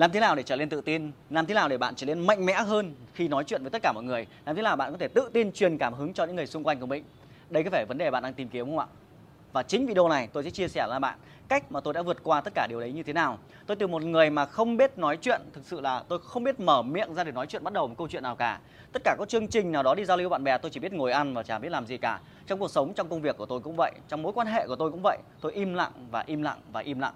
Làm 0.00 0.12
thế 0.12 0.20
nào 0.20 0.34
để 0.34 0.42
trở 0.42 0.56
nên 0.56 0.68
tự 0.68 0.80
tin? 0.80 1.12
Làm 1.30 1.46
thế 1.46 1.54
nào 1.54 1.68
để 1.68 1.78
bạn 1.78 1.94
trở 1.94 2.06
nên 2.06 2.26
mạnh 2.26 2.46
mẽ 2.46 2.52
hơn 2.52 2.94
khi 3.14 3.28
nói 3.28 3.44
chuyện 3.44 3.62
với 3.62 3.70
tất 3.70 3.82
cả 3.82 3.92
mọi 3.92 4.04
người? 4.04 4.26
Làm 4.46 4.56
thế 4.56 4.62
nào 4.62 4.76
bạn 4.76 4.92
có 4.92 4.98
thể 4.98 5.08
tự 5.08 5.30
tin 5.32 5.52
truyền 5.52 5.78
cảm 5.78 5.94
hứng 5.94 6.12
cho 6.12 6.24
những 6.24 6.36
người 6.36 6.46
xung 6.46 6.64
quanh 6.64 6.80
của 6.80 6.86
mình? 6.86 7.04
Đây 7.50 7.64
có 7.64 7.70
phải 7.70 7.84
vấn 7.88 7.98
đề 7.98 8.10
bạn 8.10 8.22
đang 8.22 8.34
tìm 8.34 8.48
kiếm 8.48 8.66
không 8.66 8.78
ạ? 8.78 8.86
Và 9.52 9.62
chính 9.62 9.86
video 9.86 10.08
này 10.08 10.28
tôi 10.32 10.44
sẽ 10.44 10.50
chia 10.50 10.68
sẻ 10.68 10.86
với 10.88 10.98
bạn 11.00 11.18
cách 11.48 11.72
mà 11.72 11.80
tôi 11.80 11.94
đã 11.94 12.02
vượt 12.02 12.16
qua 12.22 12.40
tất 12.40 12.52
cả 12.54 12.66
điều 12.70 12.80
đấy 12.80 12.92
như 12.92 13.02
thế 13.02 13.12
nào. 13.12 13.38
Tôi 13.66 13.76
từ 13.76 13.86
một 13.86 14.02
người 14.02 14.30
mà 14.30 14.46
không 14.46 14.76
biết 14.76 14.98
nói 14.98 15.16
chuyện, 15.16 15.40
thực 15.52 15.64
sự 15.64 15.80
là 15.80 16.02
tôi 16.08 16.18
không 16.18 16.44
biết 16.44 16.60
mở 16.60 16.82
miệng 16.82 17.14
ra 17.14 17.24
để 17.24 17.32
nói 17.32 17.46
chuyện 17.46 17.64
bắt 17.64 17.72
đầu 17.72 17.86
một 17.86 17.94
câu 17.98 18.08
chuyện 18.08 18.22
nào 18.22 18.36
cả. 18.36 18.60
Tất 18.92 19.02
cả 19.04 19.16
các 19.18 19.28
chương 19.28 19.48
trình 19.48 19.72
nào 19.72 19.82
đó 19.82 19.94
đi 19.94 20.04
giao 20.04 20.16
lưu 20.16 20.28
với 20.28 20.34
bạn 20.34 20.44
bè 20.44 20.58
tôi 20.58 20.70
chỉ 20.70 20.80
biết 20.80 20.92
ngồi 20.92 21.12
ăn 21.12 21.34
và 21.34 21.42
chả 21.42 21.58
biết 21.58 21.68
làm 21.68 21.86
gì 21.86 21.96
cả. 21.96 22.20
Trong 22.46 22.58
cuộc 22.58 22.70
sống, 22.70 22.94
trong 22.94 23.08
công 23.08 23.22
việc 23.22 23.36
của 23.36 23.46
tôi 23.46 23.60
cũng 23.60 23.76
vậy, 23.76 23.92
trong 24.08 24.22
mối 24.22 24.32
quan 24.32 24.46
hệ 24.46 24.66
của 24.66 24.76
tôi 24.76 24.90
cũng 24.90 25.02
vậy. 25.02 25.18
Tôi 25.40 25.52
im 25.52 25.74
lặng 25.74 25.92
và 26.10 26.24
im 26.26 26.42
lặng 26.42 26.58
và 26.72 26.80
im 26.80 26.98
lặng 26.98 27.14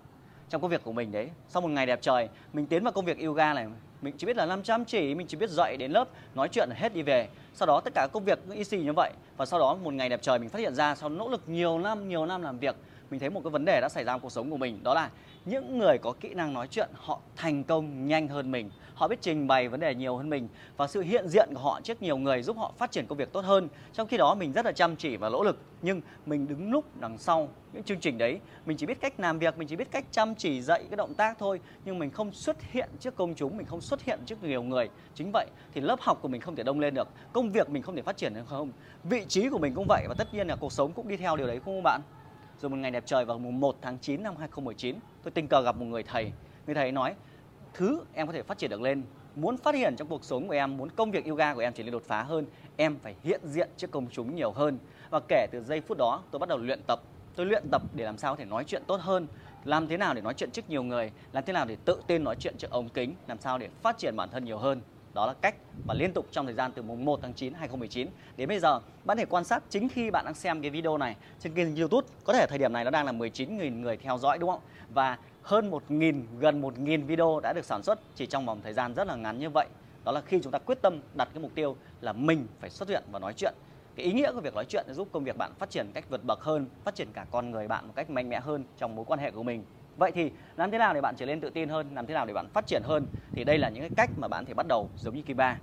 trong 0.50 0.60
công 0.60 0.70
việc 0.70 0.84
của 0.84 0.92
mình 0.92 1.12
đấy. 1.12 1.28
Sau 1.48 1.62
một 1.62 1.68
ngày 1.68 1.86
đẹp 1.86 1.98
trời, 2.02 2.28
mình 2.52 2.66
tiến 2.66 2.84
vào 2.84 2.92
công 2.92 3.04
việc 3.04 3.20
yoga 3.20 3.54
này, 3.54 3.66
mình 4.02 4.14
chỉ 4.18 4.26
biết 4.26 4.36
là 4.36 4.46
làm 4.46 4.62
chăm 4.62 4.84
chỉ, 4.84 5.14
mình 5.14 5.26
chỉ 5.26 5.36
biết 5.36 5.50
dậy 5.50 5.76
đến 5.76 5.92
lớp, 5.92 6.08
nói 6.34 6.48
chuyện 6.48 6.68
hết 6.74 6.94
đi 6.94 7.02
về. 7.02 7.28
Sau 7.54 7.66
đó 7.66 7.80
tất 7.80 7.94
cả 7.94 8.08
công 8.12 8.24
việc 8.24 8.38
y 8.52 8.64
xì 8.64 8.78
như 8.78 8.92
vậy 8.92 9.12
và 9.36 9.46
sau 9.46 9.60
đó 9.60 9.76
một 9.82 9.94
ngày 9.94 10.08
đẹp 10.08 10.22
trời 10.22 10.38
mình 10.38 10.48
phát 10.48 10.58
hiện 10.58 10.74
ra 10.74 10.94
sau 10.94 11.08
nỗ 11.08 11.28
lực 11.28 11.42
nhiều 11.46 11.78
năm 11.78 12.08
nhiều 12.08 12.26
năm 12.26 12.42
làm 12.42 12.58
việc 12.58 12.76
mình 13.10 13.20
thấy 13.20 13.30
một 13.30 13.40
cái 13.44 13.50
vấn 13.50 13.64
đề 13.64 13.80
đã 13.80 13.88
xảy 13.88 14.04
ra 14.04 14.12
trong 14.12 14.20
cuộc 14.20 14.32
sống 14.32 14.50
của 14.50 14.56
mình 14.56 14.82
đó 14.82 14.94
là 14.94 15.10
những 15.44 15.78
người 15.78 15.98
có 15.98 16.12
kỹ 16.20 16.34
năng 16.34 16.52
nói 16.52 16.68
chuyện, 16.70 16.88
họ 16.94 17.20
thành 17.36 17.64
công 17.64 18.06
nhanh 18.06 18.28
hơn 18.28 18.50
mình. 18.50 18.70
Họ 18.94 19.08
biết 19.08 19.18
trình 19.20 19.46
bày 19.46 19.68
vấn 19.68 19.80
đề 19.80 19.94
nhiều 19.94 20.16
hơn 20.16 20.30
mình 20.30 20.48
và 20.76 20.86
sự 20.86 21.00
hiện 21.00 21.28
diện 21.28 21.48
của 21.54 21.60
họ 21.60 21.80
trước 21.80 22.02
nhiều 22.02 22.16
người 22.16 22.42
giúp 22.42 22.56
họ 22.56 22.72
phát 22.78 22.90
triển 22.90 23.06
công 23.06 23.18
việc 23.18 23.32
tốt 23.32 23.44
hơn. 23.44 23.68
Trong 23.92 24.08
khi 24.08 24.16
đó, 24.16 24.34
mình 24.34 24.52
rất 24.52 24.64
là 24.64 24.72
chăm 24.72 24.96
chỉ 24.96 25.16
và 25.16 25.28
nỗ 25.28 25.42
lực, 25.42 25.58
nhưng 25.82 26.00
mình 26.26 26.48
đứng 26.48 26.70
lúc 26.70 26.84
đằng 27.00 27.18
sau 27.18 27.48
những 27.72 27.82
chương 27.82 28.00
trình 28.00 28.18
đấy. 28.18 28.40
Mình 28.66 28.76
chỉ 28.76 28.86
biết 28.86 29.00
cách 29.00 29.20
làm 29.20 29.38
việc, 29.38 29.58
mình 29.58 29.68
chỉ 29.68 29.76
biết 29.76 29.90
cách 29.90 30.04
chăm 30.10 30.34
chỉ 30.34 30.62
dạy 30.62 30.84
cái 30.90 30.96
động 30.96 31.14
tác 31.14 31.38
thôi, 31.38 31.60
nhưng 31.84 31.98
mình 31.98 32.10
không 32.10 32.32
xuất 32.32 32.56
hiện 32.72 32.88
trước 33.00 33.16
công 33.16 33.34
chúng, 33.34 33.56
mình 33.56 33.66
không 33.66 33.80
xuất 33.80 34.02
hiện 34.02 34.18
trước 34.26 34.42
nhiều 34.42 34.62
người. 34.62 34.88
Chính 35.14 35.30
vậy 35.32 35.46
thì 35.74 35.80
lớp 35.80 36.00
học 36.00 36.18
của 36.22 36.28
mình 36.28 36.40
không 36.40 36.56
thể 36.56 36.62
đông 36.62 36.80
lên 36.80 36.94
được, 36.94 37.08
công 37.32 37.50
việc 37.50 37.68
mình 37.70 37.82
không 37.82 37.96
thể 37.96 38.02
phát 38.02 38.16
triển 38.16 38.34
được 38.34 38.46
không? 38.46 38.70
Vị 39.04 39.24
trí 39.28 39.48
của 39.48 39.58
mình 39.58 39.74
cũng 39.74 39.86
vậy 39.88 40.04
và 40.08 40.14
tất 40.18 40.34
nhiên 40.34 40.48
là 40.48 40.56
cuộc 40.56 40.72
sống 40.72 40.92
cũng 40.92 41.08
đi 41.08 41.16
theo 41.16 41.36
điều 41.36 41.46
đấy, 41.46 41.60
không 41.64 41.82
bạn? 41.82 42.00
Rồi 42.60 42.70
một 42.70 42.76
ngày 42.76 42.90
đẹp 42.90 43.02
trời 43.06 43.24
vào 43.24 43.38
mùng 43.38 43.60
1 43.60 43.76
tháng 43.82 43.98
9 43.98 44.22
năm 44.22 44.36
2019, 44.36 44.96
tôi 45.22 45.30
tình 45.30 45.48
cờ 45.48 45.62
gặp 45.62 45.76
một 45.76 45.84
người 45.84 46.02
thầy. 46.02 46.32
Người 46.66 46.74
thầy 46.74 46.92
nói, 46.92 47.14
thứ 47.74 48.04
em 48.12 48.26
có 48.26 48.32
thể 48.32 48.42
phát 48.42 48.58
triển 48.58 48.70
được 48.70 48.80
lên, 48.80 49.02
muốn 49.34 49.56
phát 49.56 49.74
hiện 49.74 49.96
trong 49.96 50.08
cuộc 50.08 50.24
sống 50.24 50.48
của 50.48 50.54
em, 50.54 50.76
muốn 50.76 50.90
công 50.90 51.10
việc 51.10 51.26
yoga 51.26 51.54
của 51.54 51.60
em 51.60 51.72
trở 51.72 51.82
nên 51.82 51.92
đột 51.92 52.02
phá 52.06 52.22
hơn, 52.22 52.46
em 52.76 52.98
phải 52.98 53.14
hiện 53.22 53.40
diện 53.44 53.68
trước 53.76 53.90
công 53.90 54.06
chúng 54.10 54.36
nhiều 54.36 54.52
hơn. 54.52 54.78
Và 55.10 55.20
kể 55.28 55.46
từ 55.52 55.62
giây 55.62 55.80
phút 55.80 55.98
đó, 55.98 56.22
tôi 56.30 56.38
bắt 56.38 56.48
đầu 56.48 56.58
luyện 56.58 56.80
tập. 56.86 57.00
Tôi 57.36 57.46
luyện 57.46 57.64
tập 57.70 57.82
để 57.94 58.04
làm 58.04 58.18
sao 58.18 58.32
có 58.32 58.36
thể 58.36 58.44
nói 58.44 58.64
chuyện 58.64 58.82
tốt 58.86 59.00
hơn, 59.00 59.26
làm 59.64 59.88
thế 59.88 59.96
nào 59.96 60.14
để 60.14 60.20
nói 60.20 60.34
chuyện 60.34 60.50
trước 60.50 60.70
nhiều 60.70 60.82
người, 60.82 61.12
làm 61.32 61.44
thế 61.44 61.52
nào 61.52 61.64
để 61.64 61.76
tự 61.84 62.02
tin 62.06 62.24
nói 62.24 62.36
chuyện 62.38 62.54
trước 62.58 62.70
ống 62.70 62.88
kính, 62.88 63.14
làm 63.26 63.38
sao 63.38 63.58
để 63.58 63.68
phát 63.82 63.98
triển 63.98 64.16
bản 64.16 64.28
thân 64.32 64.44
nhiều 64.44 64.58
hơn. 64.58 64.80
Đó 65.14 65.26
là 65.26 65.34
cách 65.40 65.54
và 65.86 65.94
liên 65.94 66.12
tục 66.12 66.26
trong 66.30 66.46
thời 66.46 66.54
gian 66.54 66.72
từ 66.72 66.82
mùng 66.82 67.04
1 67.04 67.18
tháng 67.22 67.34
9 67.34 67.54
2019 67.54 68.08
đến 68.36 68.48
bây 68.48 68.58
giờ. 68.58 68.80
Bạn 69.04 69.16
thể 69.16 69.24
quan 69.24 69.44
sát 69.44 69.62
chính 69.70 69.88
khi 69.88 70.10
bạn 70.10 70.24
đang 70.24 70.34
xem 70.34 70.60
cái 70.62 70.70
video 70.70 70.98
này 70.98 71.16
trên 71.40 71.54
kênh 71.54 71.76
YouTube, 71.76 72.08
có 72.24 72.32
thể 72.32 72.46
thời 72.48 72.58
điểm 72.58 72.72
này 72.72 72.84
nó 72.84 72.90
đang 72.90 73.06
là 73.06 73.12
19.000 73.12 73.80
người 73.80 73.96
theo 73.96 74.18
dõi 74.18 74.38
đúng 74.38 74.50
không? 74.50 74.60
Và 74.94 75.18
hơn 75.42 75.70
1.000 75.70 76.22
gần 76.38 76.62
1.000 76.62 77.06
video 77.06 77.40
đã 77.42 77.52
được 77.52 77.64
sản 77.64 77.82
xuất 77.82 77.98
chỉ 78.14 78.26
trong 78.26 78.46
vòng 78.46 78.60
thời 78.62 78.72
gian 78.72 78.94
rất 78.94 79.06
là 79.06 79.16
ngắn 79.16 79.38
như 79.38 79.50
vậy. 79.50 79.66
Đó 80.04 80.12
là 80.12 80.20
khi 80.20 80.40
chúng 80.42 80.52
ta 80.52 80.58
quyết 80.58 80.82
tâm 80.82 81.00
đặt 81.14 81.28
cái 81.34 81.42
mục 81.42 81.50
tiêu 81.54 81.76
là 82.00 82.12
mình 82.12 82.46
phải 82.60 82.70
xuất 82.70 82.88
hiện 82.88 83.02
và 83.12 83.18
nói 83.18 83.32
chuyện. 83.36 83.54
Cái 83.96 84.06
ý 84.06 84.12
nghĩa 84.12 84.32
của 84.32 84.40
việc 84.40 84.54
nói 84.54 84.64
chuyện 84.64 84.86
giúp 84.90 85.08
công 85.12 85.24
việc 85.24 85.36
bạn 85.36 85.52
phát 85.58 85.70
triển 85.70 85.90
cách 85.94 86.04
vượt 86.10 86.24
bậc 86.24 86.40
hơn, 86.40 86.66
phát 86.84 86.94
triển 86.94 87.08
cả 87.12 87.26
con 87.30 87.50
người 87.50 87.68
bạn 87.68 87.86
một 87.86 87.92
cách 87.96 88.10
mạnh 88.10 88.28
mẽ 88.28 88.40
hơn 88.40 88.64
trong 88.78 88.96
mối 88.96 89.04
quan 89.04 89.20
hệ 89.20 89.30
của 89.30 89.42
mình. 89.42 89.64
Vậy 89.96 90.12
thì 90.12 90.30
làm 90.56 90.70
thế 90.70 90.78
nào 90.78 90.94
để 90.94 91.00
bạn 91.00 91.14
trở 91.16 91.26
nên 91.26 91.40
tự 91.40 91.50
tin 91.50 91.68
hơn, 91.68 91.94
làm 91.94 92.06
thế 92.06 92.14
nào 92.14 92.26
để 92.26 92.34
bạn 92.34 92.48
phát 92.48 92.66
triển 92.66 92.82
hơn? 92.84 93.06
Thì 93.34 93.44
đây 93.44 93.58
là 93.58 93.68
những 93.68 93.80
cái 93.82 93.90
cách 93.90 94.18
mà 94.18 94.28
bạn 94.28 94.44
thể 94.44 94.54
bắt 94.54 94.66
đầu 94.68 94.90
giống 94.96 95.14
như 95.14 95.22
Kiba. 95.22 95.58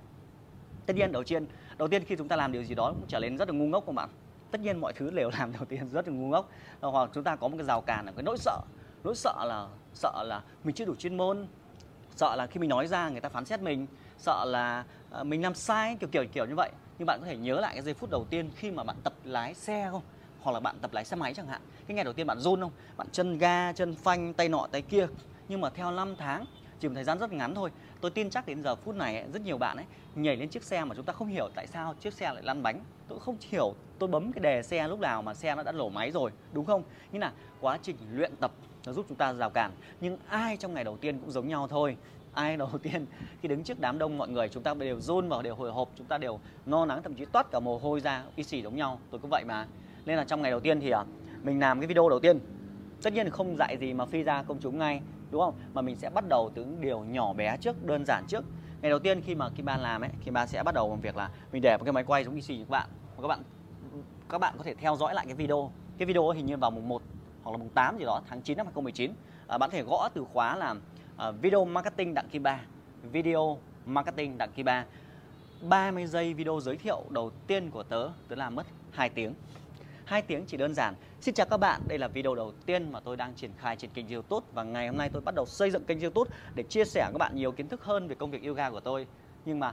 Tất 0.86 0.96
nhiên 0.96 1.12
đầu 1.12 1.24
tiên, 1.24 1.46
đầu 1.78 1.88
tiên 1.88 2.04
khi 2.04 2.16
chúng 2.16 2.28
ta 2.28 2.36
làm 2.36 2.52
điều 2.52 2.64
gì 2.64 2.74
đó 2.74 2.92
cũng 2.92 3.06
trở 3.08 3.20
nên 3.20 3.38
rất 3.38 3.48
là 3.48 3.54
ngu 3.54 3.66
ngốc 3.66 3.84
của 3.86 3.92
bạn. 3.92 4.08
Tất 4.50 4.60
nhiên 4.60 4.78
mọi 4.80 4.92
thứ 4.92 5.10
đều 5.10 5.30
làm 5.38 5.52
đầu 5.52 5.64
tiên 5.64 5.88
rất 5.88 6.08
là 6.08 6.14
ngu 6.14 6.28
ngốc. 6.28 6.50
Ờ, 6.80 6.90
hoặc 6.90 7.10
chúng 7.14 7.24
ta 7.24 7.36
có 7.36 7.48
một 7.48 7.56
cái 7.56 7.66
rào 7.66 7.80
cản 7.80 8.06
là 8.06 8.12
cái 8.12 8.22
nỗi 8.22 8.36
sợ. 8.38 8.60
Nỗi 9.04 9.14
sợ 9.14 9.44
là 9.46 9.68
sợ 9.94 10.22
là 10.26 10.42
mình 10.64 10.74
chưa 10.74 10.84
đủ 10.84 10.94
chuyên 10.94 11.16
môn, 11.16 11.46
sợ 12.16 12.36
là 12.36 12.46
khi 12.46 12.60
mình 12.60 12.70
nói 12.70 12.86
ra 12.86 13.08
người 13.08 13.20
ta 13.20 13.28
phán 13.28 13.44
xét 13.44 13.60
mình, 13.60 13.86
sợ 14.18 14.44
là 14.46 14.84
ờ, 15.10 15.24
mình 15.24 15.42
làm 15.42 15.54
sai 15.54 15.96
kiểu 16.00 16.08
kiểu 16.12 16.24
kiểu 16.32 16.46
như 16.46 16.54
vậy. 16.56 16.70
Nhưng 16.98 17.06
bạn 17.06 17.20
có 17.20 17.26
thể 17.26 17.36
nhớ 17.36 17.60
lại 17.60 17.74
cái 17.74 17.82
giây 17.82 17.94
phút 17.94 18.10
đầu 18.10 18.24
tiên 18.24 18.50
khi 18.56 18.70
mà 18.70 18.84
bạn 18.84 18.96
tập 19.04 19.14
lái 19.24 19.54
xe 19.54 19.88
không? 19.90 20.02
Hoặc 20.42 20.52
là 20.52 20.60
bạn 20.60 20.78
tập 20.80 20.92
lái 20.92 21.04
xe 21.04 21.16
máy 21.16 21.34
chẳng 21.34 21.46
hạn. 21.46 21.60
Cái 21.86 21.94
ngày 21.94 22.04
đầu 22.04 22.12
tiên 22.14 22.26
bạn 22.26 22.38
run 22.38 22.60
không? 22.60 22.72
Bạn 22.96 23.06
chân 23.12 23.38
ga, 23.38 23.72
chân 23.72 23.94
phanh, 23.94 24.34
tay 24.34 24.48
nọ, 24.48 24.66
tay 24.72 24.82
kia. 24.82 25.06
Nhưng 25.48 25.60
mà 25.60 25.70
theo 25.70 25.90
5 25.90 26.16
tháng, 26.16 26.44
chỉ 26.80 26.88
một 26.88 26.94
thời 26.94 27.04
gian 27.04 27.18
rất 27.18 27.32
ngắn 27.32 27.54
thôi. 27.54 27.70
Tôi 28.00 28.10
tin 28.10 28.30
chắc 28.30 28.46
đến 28.46 28.62
giờ 28.62 28.74
phút 28.74 28.94
này 28.94 29.24
rất 29.32 29.42
nhiều 29.42 29.58
bạn 29.58 29.76
ấy 29.76 29.86
nhảy 30.14 30.36
lên 30.36 30.48
chiếc 30.48 30.62
xe 30.62 30.84
mà 30.84 30.94
chúng 30.94 31.04
ta 31.04 31.12
không 31.12 31.28
hiểu 31.28 31.48
tại 31.54 31.66
sao 31.66 31.94
chiếc 32.00 32.12
xe 32.12 32.32
lại 32.32 32.42
lăn 32.42 32.62
bánh. 32.62 32.84
Tôi 33.08 33.20
không 33.20 33.36
hiểu, 33.40 33.74
tôi 33.98 34.08
bấm 34.08 34.32
cái 34.32 34.40
đề 34.40 34.62
xe 34.62 34.88
lúc 34.88 35.00
nào 35.00 35.22
mà 35.22 35.34
xe 35.34 35.54
nó 35.54 35.62
đã 35.62 35.72
nổ 35.72 35.88
máy 35.88 36.10
rồi, 36.10 36.30
đúng 36.52 36.64
không? 36.64 36.82
Như 37.12 37.18
là 37.18 37.32
quá 37.60 37.78
trình 37.82 37.96
luyện 38.10 38.36
tập 38.36 38.52
nó 38.86 38.92
giúp 38.92 39.06
chúng 39.08 39.18
ta 39.18 39.32
rào 39.32 39.50
cản. 39.50 39.70
Nhưng 40.00 40.18
ai 40.28 40.56
trong 40.56 40.74
ngày 40.74 40.84
đầu 40.84 40.96
tiên 40.96 41.18
cũng 41.18 41.30
giống 41.30 41.48
nhau 41.48 41.68
thôi. 41.68 41.96
Ai 42.32 42.56
đầu 42.56 42.70
tiên, 42.82 43.06
khi 43.42 43.48
đứng 43.48 43.64
trước 43.64 43.80
đám 43.80 43.98
đông 43.98 44.18
mọi 44.18 44.28
người, 44.28 44.48
chúng 44.48 44.62
ta 44.62 44.74
đều 44.74 45.00
run 45.00 45.28
và 45.28 45.42
đều 45.42 45.54
hồi 45.54 45.72
hộp, 45.72 45.88
chúng 45.96 46.06
ta 46.06 46.18
đều 46.18 46.40
no 46.66 46.84
nắng, 46.84 47.02
thậm 47.02 47.14
chí 47.14 47.24
toát 47.24 47.50
cả 47.50 47.60
mồ 47.60 47.78
hôi 47.78 48.00
ra, 48.00 48.22
y 48.36 48.44
xì 48.44 48.62
giống 48.62 48.76
nhau. 48.76 49.00
Tôi 49.10 49.20
cũng 49.20 49.30
vậy 49.30 49.44
mà 49.44 49.66
nên 50.06 50.16
là 50.16 50.24
trong 50.24 50.42
ngày 50.42 50.50
đầu 50.50 50.60
tiên 50.60 50.80
thì 50.80 50.90
à, 50.90 51.04
mình 51.42 51.60
làm 51.60 51.80
cái 51.80 51.86
video 51.86 52.08
đầu 52.08 52.18
tiên. 52.18 52.38
Tất 53.02 53.12
nhiên 53.12 53.30
không 53.30 53.56
dạy 53.56 53.76
gì 53.80 53.94
mà 53.94 54.06
phi 54.06 54.22
ra 54.22 54.42
công 54.42 54.58
chúng 54.60 54.78
ngay 54.78 55.00
đúng 55.30 55.40
không? 55.40 55.54
Mà 55.74 55.82
mình 55.82 55.96
sẽ 55.96 56.10
bắt 56.10 56.24
đầu 56.28 56.50
từ 56.54 56.64
những 56.64 56.80
điều 56.80 57.00
nhỏ 57.00 57.32
bé 57.32 57.56
trước 57.56 57.84
đơn 57.86 58.04
giản 58.06 58.24
trước. 58.28 58.44
Ngày 58.80 58.90
đầu 58.90 58.98
tiên 58.98 59.20
khi 59.20 59.34
mà 59.34 59.48
Kim 59.48 59.66
Ban 59.66 59.80
làm 59.80 60.00
ấy 60.00 60.10
Kim 60.24 60.34
Ban 60.34 60.48
sẽ 60.48 60.62
bắt 60.62 60.74
đầu 60.74 60.90
bằng 60.90 61.00
việc 61.00 61.16
là 61.16 61.30
mình 61.52 61.62
để 61.62 61.76
một 61.76 61.84
cái 61.84 61.92
máy 61.92 62.04
quay 62.04 62.24
giống 62.24 62.34
như 62.34 62.40
xì 62.40 62.58
các 62.58 62.68
bạn. 62.68 62.88
Và 63.16 63.22
các 63.22 63.28
bạn 63.28 63.42
các 64.28 64.38
bạn 64.38 64.54
có 64.58 64.64
thể 64.64 64.74
theo 64.74 64.96
dõi 64.96 65.14
lại 65.14 65.26
cái 65.26 65.34
video. 65.34 65.72
Cái 65.98 66.06
video 66.06 66.30
hình 66.30 66.46
như 66.46 66.56
vào 66.56 66.70
mùng 66.70 66.88
1 66.88 67.02
hoặc 67.42 67.52
là 67.52 67.56
mùng 67.56 67.68
8 67.68 67.98
gì 67.98 68.04
đó 68.04 68.20
tháng 68.28 68.42
9 68.42 68.56
năm 68.56 68.66
2019 68.66 69.12
à, 69.46 69.58
bạn 69.58 69.70
có 69.70 69.76
thể 69.76 69.82
gõ 69.82 70.08
từ 70.14 70.24
khóa 70.32 70.56
là 70.56 70.74
à, 71.16 71.30
video 71.30 71.64
marketing 71.64 72.14
đặng 72.14 72.28
Kim 72.28 72.42
Ba. 72.42 72.60
Video 73.12 73.58
marketing 73.86 74.38
đặng 74.38 74.52
Kim 74.52 74.66
Ba. 74.66 74.84
30 75.68 76.06
giây 76.06 76.34
video 76.34 76.60
giới 76.60 76.76
thiệu 76.76 77.02
đầu 77.10 77.30
tiên 77.46 77.70
của 77.70 77.82
tớ 77.82 78.08
tớ 78.28 78.36
làm 78.36 78.54
mất 78.54 78.66
2 78.90 79.08
tiếng 79.08 79.34
hai 80.04 80.22
tiếng 80.22 80.44
chỉ 80.46 80.56
đơn 80.56 80.74
giản. 80.74 80.94
Xin 81.20 81.34
chào 81.34 81.46
các 81.50 81.56
bạn, 81.56 81.80
đây 81.88 81.98
là 81.98 82.08
video 82.08 82.34
đầu 82.34 82.52
tiên 82.66 82.92
mà 82.92 83.00
tôi 83.00 83.16
đang 83.16 83.34
triển 83.34 83.50
khai 83.58 83.76
trên 83.76 83.90
kênh 83.90 84.08
YouTube 84.08 84.46
và 84.52 84.62
ngày 84.62 84.88
hôm 84.88 84.96
nay 84.96 85.10
tôi 85.12 85.22
bắt 85.22 85.34
đầu 85.34 85.46
xây 85.46 85.70
dựng 85.70 85.84
kênh 85.84 86.00
YouTube 86.00 86.30
để 86.54 86.62
chia 86.62 86.84
sẻ 86.84 87.08
các 87.12 87.18
bạn 87.18 87.36
nhiều 87.36 87.52
kiến 87.52 87.68
thức 87.68 87.84
hơn 87.84 88.08
về 88.08 88.14
công 88.14 88.30
việc 88.30 88.44
yoga 88.44 88.70
của 88.70 88.80
tôi. 88.80 89.06
Nhưng 89.44 89.58
mà 89.58 89.72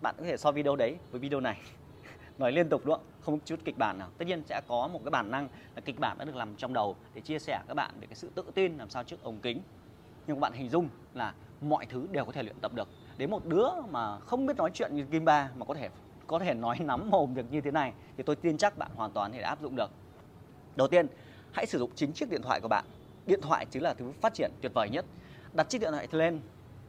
bạn 0.00 0.14
có 0.18 0.24
thể 0.24 0.36
so 0.36 0.52
video 0.52 0.76
đấy 0.76 0.96
với 1.10 1.20
video 1.20 1.40
này 1.40 1.60
nói 2.38 2.52
liên 2.52 2.68
tục 2.68 2.86
luôn, 2.86 2.98
không? 2.98 3.06
Không 3.20 3.40
chút 3.44 3.60
kịch 3.64 3.78
bản 3.78 3.98
nào. 3.98 4.08
Tất 4.18 4.24
nhiên 4.28 4.42
sẽ 4.46 4.60
có 4.68 4.88
một 4.88 5.00
cái 5.04 5.10
bản 5.10 5.30
năng 5.30 5.48
là 5.74 5.80
kịch 5.84 5.98
bản 5.98 6.18
đã 6.18 6.24
được 6.24 6.36
làm 6.36 6.56
trong 6.56 6.72
đầu 6.72 6.96
để 7.14 7.20
chia 7.20 7.38
sẻ 7.38 7.60
các 7.68 7.74
bạn 7.74 7.90
về 8.00 8.06
cái 8.06 8.14
sự 8.14 8.30
tự 8.34 8.44
tin 8.54 8.78
làm 8.78 8.90
sao 8.90 9.04
trước 9.04 9.22
ống 9.22 9.38
kính. 9.42 9.60
Nhưng 10.26 10.36
các 10.36 10.40
bạn 10.40 10.52
hình 10.52 10.68
dung 10.68 10.88
là 11.14 11.34
mọi 11.60 11.86
thứ 11.86 12.06
đều 12.10 12.24
có 12.24 12.32
thể 12.32 12.42
luyện 12.42 12.56
tập 12.60 12.74
được. 12.74 12.88
Đến 13.18 13.30
một 13.30 13.46
đứa 13.46 13.68
mà 13.90 14.18
không 14.18 14.46
biết 14.46 14.56
nói 14.56 14.70
chuyện 14.74 14.96
như 14.96 15.04
Kim 15.04 15.24
Ba 15.24 15.50
mà 15.56 15.66
có 15.66 15.74
thể 15.74 15.88
có 16.28 16.38
thể 16.38 16.54
nói 16.54 16.78
nắm 16.84 17.10
mồm 17.10 17.34
được 17.34 17.46
như 17.50 17.60
thế 17.60 17.70
này 17.70 17.92
thì 18.16 18.22
tôi 18.22 18.36
tin 18.36 18.58
chắc 18.58 18.78
bạn 18.78 18.90
hoàn 18.96 19.10
toàn 19.10 19.32
thể 19.32 19.40
áp 19.40 19.62
dụng 19.62 19.76
được. 19.76 19.90
Đầu 20.76 20.88
tiên, 20.88 21.06
hãy 21.52 21.66
sử 21.66 21.78
dụng 21.78 21.90
chính 21.94 22.12
chiếc 22.12 22.30
điện 22.30 22.42
thoại 22.42 22.60
của 22.60 22.68
bạn. 22.68 22.84
Điện 23.26 23.40
thoại 23.42 23.66
chính 23.70 23.82
là 23.82 23.94
thứ 23.94 24.12
phát 24.20 24.34
triển 24.34 24.50
tuyệt 24.60 24.72
vời 24.74 24.90
nhất. 24.90 25.04
Đặt 25.52 25.68
chiếc 25.68 25.80
điện 25.80 25.92
thoại 25.92 26.08
lên 26.10 26.40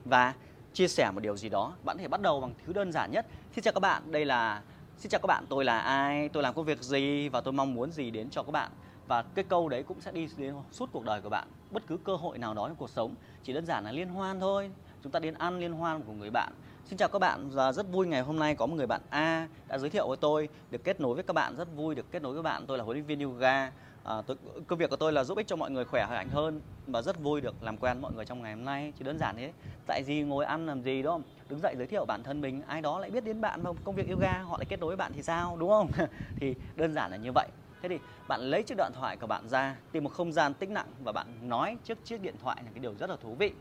và 0.06 0.34
chia 0.74 0.88
sẻ 0.88 1.12
một 1.12 1.20
điều 1.20 1.38
gì 1.38 1.50
đó. 1.50 1.74
Bạn 1.84 1.98
có 1.98 2.02
thể 2.02 2.08
bắt 2.08 2.22
đầu 2.22 2.42
bằng 2.42 2.54
thứ 2.66 2.74
đơn 2.74 2.92
giản 2.92 3.12
nhất. 3.12 3.26
Xin 3.56 3.64
chào 3.64 3.74
các 3.74 3.80
bạn, 3.80 4.12
đây 4.12 4.26
là 4.26 4.62
Xin 5.00 5.10
chào 5.10 5.20
các 5.20 5.28
bạn, 5.28 5.46
tôi 5.50 5.66
là 5.66 5.80
ai, 5.80 6.30
tôi 6.30 6.44
làm 6.44 6.54
công 6.54 6.66
việc 6.66 6.82
gì 6.82 7.30
và 7.30 7.42
tôi 7.42 7.54
mong 7.54 7.74
muốn 7.74 7.92
gì 7.92 8.12
đến 8.12 8.30
cho 8.30 8.44
các 8.44 8.52
bạn. 8.52 8.72
Và 9.08 9.22
cái 9.22 9.46
câu 9.50 9.70
đấy 9.70 9.84
cũng 9.84 10.02
sẽ 10.02 10.12
đi 10.12 10.28
đến 10.38 10.56
suốt 10.72 10.90
cuộc 10.92 11.06
đời 11.06 11.22
của 11.22 11.30
bạn. 11.30 11.48
Bất 11.72 11.84
cứ 11.88 11.98
cơ 11.98 12.16
hội 12.16 12.38
nào 12.38 12.54
đó 12.54 12.68
trong 12.68 12.76
cuộc 12.76 12.90
sống, 12.90 13.16
chỉ 13.44 13.54
đơn 13.54 13.66
giản 13.66 13.84
là 13.84 13.92
liên 13.92 14.10
hoan 14.10 14.40
thôi. 14.40 14.72
Chúng 15.04 15.12
ta 15.12 15.20
đến 15.20 15.34
ăn 15.34 15.60
liên 15.60 15.74
hoan 15.74 16.02
của 16.02 16.14
người 16.14 16.30
bạn 16.30 16.54
Xin 16.90 16.98
chào 16.98 17.10
các 17.10 17.20
bạn 17.20 17.50
và 17.50 17.72
rất 17.72 17.92
vui 17.92 18.08
ngày 18.08 18.22
hôm 18.22 18.40
nay 18.40 18.56
có 18.56 18.66
một 18.66 18.76
người 18.76 18.88
bạn 18.88 19.02
A 19.10 19.48
đã 19.68 19.78
giới 19.78 19.90
thiệu 19.90 20.08
với 20.08 20.18
tôi 20.18 20.50
được 20.72 20.84
kết 20.84 21.02
nối 21.02 21.16
với 21.16 21.24
các 21.24 21.34
bạn 21.34 21.56
rất 21.56 21.68
vui 21.76 21.96
được 21.96 22.12
kết 22.12 22.22
nối 22.22 22.34
với 22.34 22.44
bạn. 22.44 22.66
Tôi 22.68 22.78
là 22.78 22.84
huấn 22.84 22.98
luyện 22.98 23.06
viên 23.06 23.20
yoga. 23.20 23.72
À, 24.04 24.22
tôi, 24.28 24.38
công 24.68 24.80
việc 24.80 24.90
của 24.90 24.96
tôi 24.96 25.14
là 25.14 25.24
giúp 25.24 25.38
ích 25.38 25.48
cho 25.48 25.56
mọi 25.56 25.72
người 25.72 25.86
khỏe 25.86 26.06
mạnh 26.10 26.30
hơn 26.30 26.62
và 26.88 27.02
rất 27.02 27.20
vui 27.20 27.42
được 27.42 27.64
làm 27.64 27.78
quen 27.78 28.02
mọi 28.02 28.14
người 28.14 28.26
trong 28.26 28.42
ngày 28.42 28.54
hôm 28.54 28.66
nay. 28.66 28.94
Chỉ 28.98 29.04
đơn 29.04 29.20
giản 29.20 29.36
thế. 29.38 29.52
Tại 29.88 30.04
gì 30.04 30.22
ngồi 30.22 30.46
ăn 30.46 30.66
làm 30.66 30.82
gì 30.82 31.02
đúng 31.02 31.14
không 31.14 31.24
đứng 31.50 31.60
dậy 31.60 31.76
giới 31.78 31.88
thiệu 31.88 32.06
bản 32.06 32.24
thân 32.24 32.42
mình 32.42 32.62
ai 32.68 32.82
đó 32.82 33.00
lại 33.00 33.10
biết 33.10 33.24
đến 33.24 33.42
bạn 33.42 33.64
không 33.64 33.78
công 33.84 33.96
việc 33.96 34.10
yoga 34.10 34.38
họ 34.38 34.58
lại 34.58 34.66
kết 34.70 34.80
nối 34.80 34.88
với 34.88 34.98
bạn 34.98 35.12
thì 35.16 35.24
sao 35.24 35.58
đúng 35.60 35.70
không? 35.70 35.88
Thì 36.40 36.56
đơn 36.76 36.94
giản 36.94 37.12
là 37.12 37.18
như 37.18 37.32
vậy. 37.36 37.48
Thế 37.82 37.90
thì 37.90 38.00
bạn 38.28 38.42
lấy 38.42 38.64
chiếc 38.64 38.76
điện 38.78 38.92
thoại 38.94 39.18
của 39.18 39.28
bạn 39.28 39.50
ra. 39.50 39.76
Tìm 39.92 40.04
một 40.04 40.14
không 40.14 40.32
gian 40.32 40.54
tĩnh 40.54 40.74
lặng 40.74 40.88
và 41.04 41.12
bạn 41.12 41.50
nói 41.50 41.78
trước 41.84 41.98
chiếc 42.06 42.22
điện 42.22 42.36
thoại 42.44 42.58
là 42.66 42.72
cái 42.74 42.80
điều 42.80 42.94
rất 43.00 43.10
là 43.10 43.16
thú 43.16 43.36
vị 43.40 43.52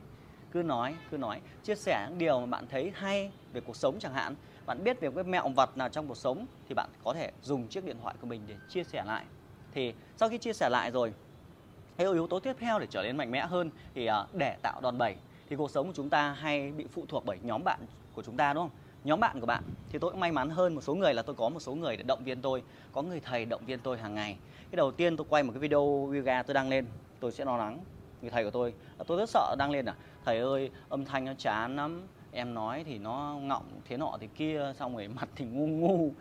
cứ 0.53 0.63
nói 0.63 0.95
cứ 1.11 1.17
nói. 1.17 1.41
Chia 1.65 1.75
sẻ 1.75 2.07
những 2.09 2.19
điều 2.19 2.41
mà 2.41 2.47
bạn 2.47 2.67
thấy 2.71 2.93
hay 2.95 3.31
về 3.53 3.61
cuộc 3.61 3.77
sống 3.77 3.99
chẳng 4.01 4.15
hạn. 4.15 4.35
Bạn 4.67 4.85
biết 4.85 5.01
về 5.01 5.11
cái 5.15 5.25
mẹo 5.25 5.49
vật 5.49 5.77
nào 5.77 5.89
trong 5.89 6.09
cuộc 6.09 6.17
sống 6.17 6.47
thì 6.69 6.75
bạn 6.75 6.89
có 7.05 7.13
thể 7.15 7.31
dùng 7.43 7.69
chiếc 7.69 7.85
điện 7.85 7.97
thoại 8.03 8.15
của 8.21 8.27
mình 8.27 8.41
để 8.47 8.55
chia 8.69 8.85
sẻ 8.85 9.05
lại. 9.07 9.25
Thì 9.73 9.95
sau 10.17 10.29
khi 10.29 10.39
chia 10.39 10.53
sẻ 10.53 10.69
lại 10.69 10.91
rồi 10.91 11.13
hay 11.99 12.07
yếu 12.07 12.27
tố 12.27 12.41
tiếp 12.41 12.57
theo 12.59 12.79
để 12.79 12.87
trở 12.91 13.03
nên 13.03 13.17
mạnh 13.17 13.31
mẽ 13.31 13.47
hơn 13.47 13.71
thì 13.95 14.07
à, 14.07 14.25
để 14.33 14.57
tạo 14.63 14.81
đòn 14.81 14.99
bẩy. 14.99 15.17
Thì 15.49 15.57
cuộc 15.57 15.71
sống 15.71 15.87
của 15.87 15.93
chúng 15.97 16.11
ta 16.11 16.33
hay 16.33 16.73
bị 16.73 16.87
phụ 16.93 17.05
thuộc 17.09 17.25
bởi 17.27 17.39
nhóm 17.43 17.65
bạn 17.65 17.81
của 18.15 18.23
chúng 18.23 18.37
ta, 18.37 18.53
đúng 18.53 18.63
không? 18.63 18.79
Nhóm 19.05 19.21
bạn 19.21 19.41
của 19.41 19.47
bạn. 19.47 19.63
Thì 19.89 19.99
tôi 19.99 20.11
cũng 20.11 20.21
may 20.21 20.33
mắn 20.33 20.51
hơn 20.51 20.75
một 20.75 20.81
số 20.81 20.95
người 20.95 21.15
là 21.15 21.23
tôi 21.23 21.35
có 21.35 21.49
một 21.49 21.61
số 21.61 21.75
người 21.75 21.97
để 21.97 22.03
động 22.03 22.25
viên 22.25 22.43
tôi, 22.43 22.63
có 22.93 23.03
người 23.03 23.21
thầy 23.21 23.45
động 23.45 23.63
viên 23.67 23.81
tôi 23.81 23.99
hàng 23.99 24.15
ngày. 24.15 24.37
Cái 24.71 24.77
đầu 24.77 24.91
tiên 24.91 25.17
tôi 25.17 25.27
quay 25.31 25.43
một 25.43 25.53
cái 25.53 25.61
video 25.61 26.11
yoga 26.15 26.43
tôi 26.43 26.55
đăng 26.55 26.69
lên, 26.69 26.87
tôi 27.21 27.33
sẽ 27.33 27.45
lo 27.45 27.57
lắng 27.57 27.79
người 28.23 28.31
thầy 28.31 28.45
của 28.45 28.51
tôi. 28.51 28.75
Tôi 29.07 29.19
rất 29.19 29.31
sợ 29.31 29.55
đăng 29.59 29.71
lên 29.71 29.85
à 29.85 29.95
thầy 30.29 30.39
ơi, 30.39 30.71
âm 30.89 31.05
thanh 31.05 31.25
nó 31.25 31.33
chán 31.39 31.77
lắm. 31.77 32.03
Em 32.33 32.55
nói 32.55 32.85
thì 32.87 32.99
nó 32.99 33.39
ngọng, 33.43 33.81
thế 33.85 33.97
nọ 33.97 34.17
thì 34.21 34.29
kia, 34.37 34.73
xong 34.79 34.97
rồi 34.97 35.09
mặt 35.21 35.29
thì 35.37 35.45
ngu 35.45 35.67
ngu, 35.67 36.13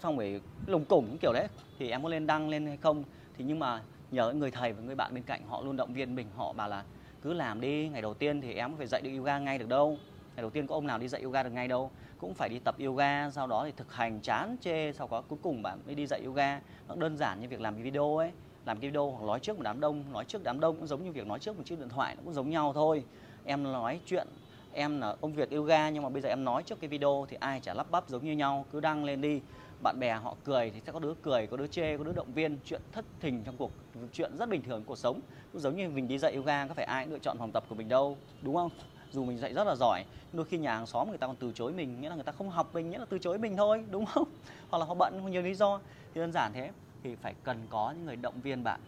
xong 0.00 0.18
rồi 0.18 0.40
lùng 0.66 0.84
củng 0.84 1.18
kiểu 1.20 1.32
đấy. 1.32 1.46
Thì 1.78 1.90
em 1.90 2.02
có 2.02 2.08
lên 2.08 2.26
đăng 2.26 2.48
lên 2.48 2.66
hay 2.66 2.76
không? 2.76 3.04
Thì 3.36 3.44
nhưng 3.44 3.58
mà 3.58 3.82
nhờ 4.10 4.32
người 4.32 4.50
thầy 4.50 4.72
và 4.72 4.82
người 4.82 4.94
bạn 4.94 5.14
bên 5.14 5.22
cạnh 5.22 5.40
họ 5.48 5.62
luôn 5.62 5.76
động 5.76 5.92
viên 5.92 6.14
mình, 6.14 6.26
họ 6.36 6.52
bảo 6.52 6.68
là 6.68 6.84
cứ 7.22 7.32
làm 7.32 7.60
đi, 7.60 7.88
ngày 7.88 8.02
đầu 8.02 8.14
tiên 8.14 8.40
thì 8.40 8.54
em 8.54 8.76
phải 8.76 8.86
dạy 8.86 9.00
được 9.00 9.10
yoga 9.16 9.38
ngay 9.38 9.58
được 9.58 9.68
đâu. 9.68 9.98
Ngày 10.36 10.42
đầu 10.42 10.50
tiên 10.50 10.66
có 10.66 10.74
ông 10.74 10.86
nào 10.86 10.98
đi 10.98 11.08
dạy 11.08 11.22
yoga 11.22 11.42
được 11.42 11.50
ngay 11.50 11.68
đâu. 11.68 11.90
Cũng 12.18 12.34
phải 12.34 12.48
đi 12.48 12.58
tập 12.58 12.74
yoga, 12.84 13.30
sau 13.30 13.46
đó 13.46 13.64
thì 13.64 13.72
thực 13.76 13.92
hành 13.92 14.20
chán 14.20 14.56
chê, 14.60 14.92
sau 14.92 15.08
đó 15.10 15.22
cuối 15.28 15.38
cùng 15.42 15.62
bạn 15.62 15.78
mới 15.86 15.94
đi 15.94 16.06
dạy 16.06 16.20
yoga. 16.24 16.60
Nó 16.88 16.94
đơn 16.94 17.16
giản 17.16 17.40
như 17.40 17.48
việc 17.48 17.60
làm 17.60 17.82
video 17.82 18.16
ấy. 18.16 18.30
Làm 18.66 18.80
cái 18.80 18.90
video 18.90 19.10
hoặc 19.10 19.26
nói 19.26 19.40
trước 19.40 19.56
một 19.56 19.62
đám 19.62 19.80
đông, 19.80 20.04
nói 20.12 20.24
trước 20.24 20.42
đám 20.44 20.60
đông 20.60 20.76
cũng 20.76 20.86
giống 20.86 21.04
như 21.04 21.12
việc 21.12 21.26
nói 21.26 21.38
trước 21.38 21.56
một 21.56 21.62
chiếc 21.66 21.78
điện 21.78 21.88
thoại, 21.88 22.14
nó 22.16 22.22
cũng 22.24 22.34
giống 22.34 22.50
nhau 22.50 22.72
thôi 22.72 23.04
em 23.44 23.62
nói 23.62 24.00
chuyện, 24.04 24.26
em 24.70 25.00
là, 25.00 25.14
công 25.20 25.32
việc 25.34 25.50
yoga 25.50 25.90
nhưng 25.90 26.02
mà 26.02 26.08
bây 26.08 26.22
giờ 26.22 26.28
em 26.28 26.44
nói 26.44 26.62
trước 26.62 26.80
cái 26.80 26.88
video 26.88 27.26
thì 27.28 27.36
ai 27.40 27.60
chả 27.60 27.74
lắp 27.74 27.90
bắp 27.90 28.08
giống 28.08 28.24
như 28.24 28.32
nhau, 28.32 28.66
cứ 28.70 28.80
đăng 28.80 29.04
lên 29.04 29.20
đi. 29.20 29.42
Bạn 29.82 29.98
bè 30.00 30.12
họ 30.14 30.36
cười 30.44 30.70
thì 30.70 30.80
sẽ 30.80 30.92
có 30.92 30.98
đứa 30.98 31.14
cười, 31.22 31.46
có 31.46 31.56
đứa 31.56 31.66
chê, 31.66 31.96
có 31.98 32.04
đứa 32.04 32.12
động 32.12 32.32
viên, 32.34 32.58
chuyện 32.64 32.82
thất 32.92 33.04
thình 33.20 33.44
trong 33.44 33.56
cuộc, 33.56 33.72
chuyện 34.12 34.36
rất 34.36 34.48
bình 34.48 34.62
thường 34.62 34.84
cuộc 34.84 34.96
sống. 34.98 35.20
Cũng 35.52 35.60
giống 35.60 35.76
như 35.76 35.88
mình 35.88 36.08
đi 36.08 36.18
dạy 36.18 36.34
yoga, 36.34 36.66
có 36.66 36.74
phải 36.74 36.84
ai 36.84 37.06
lựa 37.06 37.18
chọn 37.18 37.38
phòng 37.38 37.52
tập 37.52 37.64
của 37.68 37.74
mình 37.74 37.88
đâu, 37.88 38.18
đúng 38.40 38.54
không? 38.54 38.70
Dù 39.10 39.24
mình 39.24 39.38
dạy 39.38 39.54
rất 39.54 39.64
là 39.66 39.74
giỏi 39.76 40.04
đôi 40.32 40.46
khi 40.46 40.58
nhà 40.58 40.74
hàng 40.74 40.86
xóm 40.86 41.08
người 41.08 41.18
ta 41.18 41.26
còn 41.26 41.36
từ 41.36 41.52
chối 41.54 41.72
mình, 41.72 42.00
nghĩa 42.00 42.08
là 42.08 42.14
người 42.14 42.24
ta 42.24 42.32
không 42.32 42.50
học 42.50 42.70
mình, 42.74 42.90
nghĩa 42.90 42.98
là 42.98 43.04
từ 43.04 43.18
chối 43.18 43.38
mình 43.38 43.56
thôi, 43.56 43.84
đúng 43.90 44.06
không? 44.06 44.28
Hoặc 44.68 44.78
là 44.78 44.84
họ 44.84 44.94
bận 44.94 45.14
không 45.20 45.30
nhiều 45.30 45.42
lý 45.42 45.54
do. 45.54 45.80
Thì 46.14 46.20
đơn 46.20 46.32
giản 46.32 46.52
thế, 46.54 46.72
thì 47.02 47.14
phải 47.16 47.34
cần 47.42 47.66
có 47.68 47.90
những 47.90 48.04
người 48.04 48.16
động 48.16 48.40
viên 48.40 48.64
bạn 48.64 48.80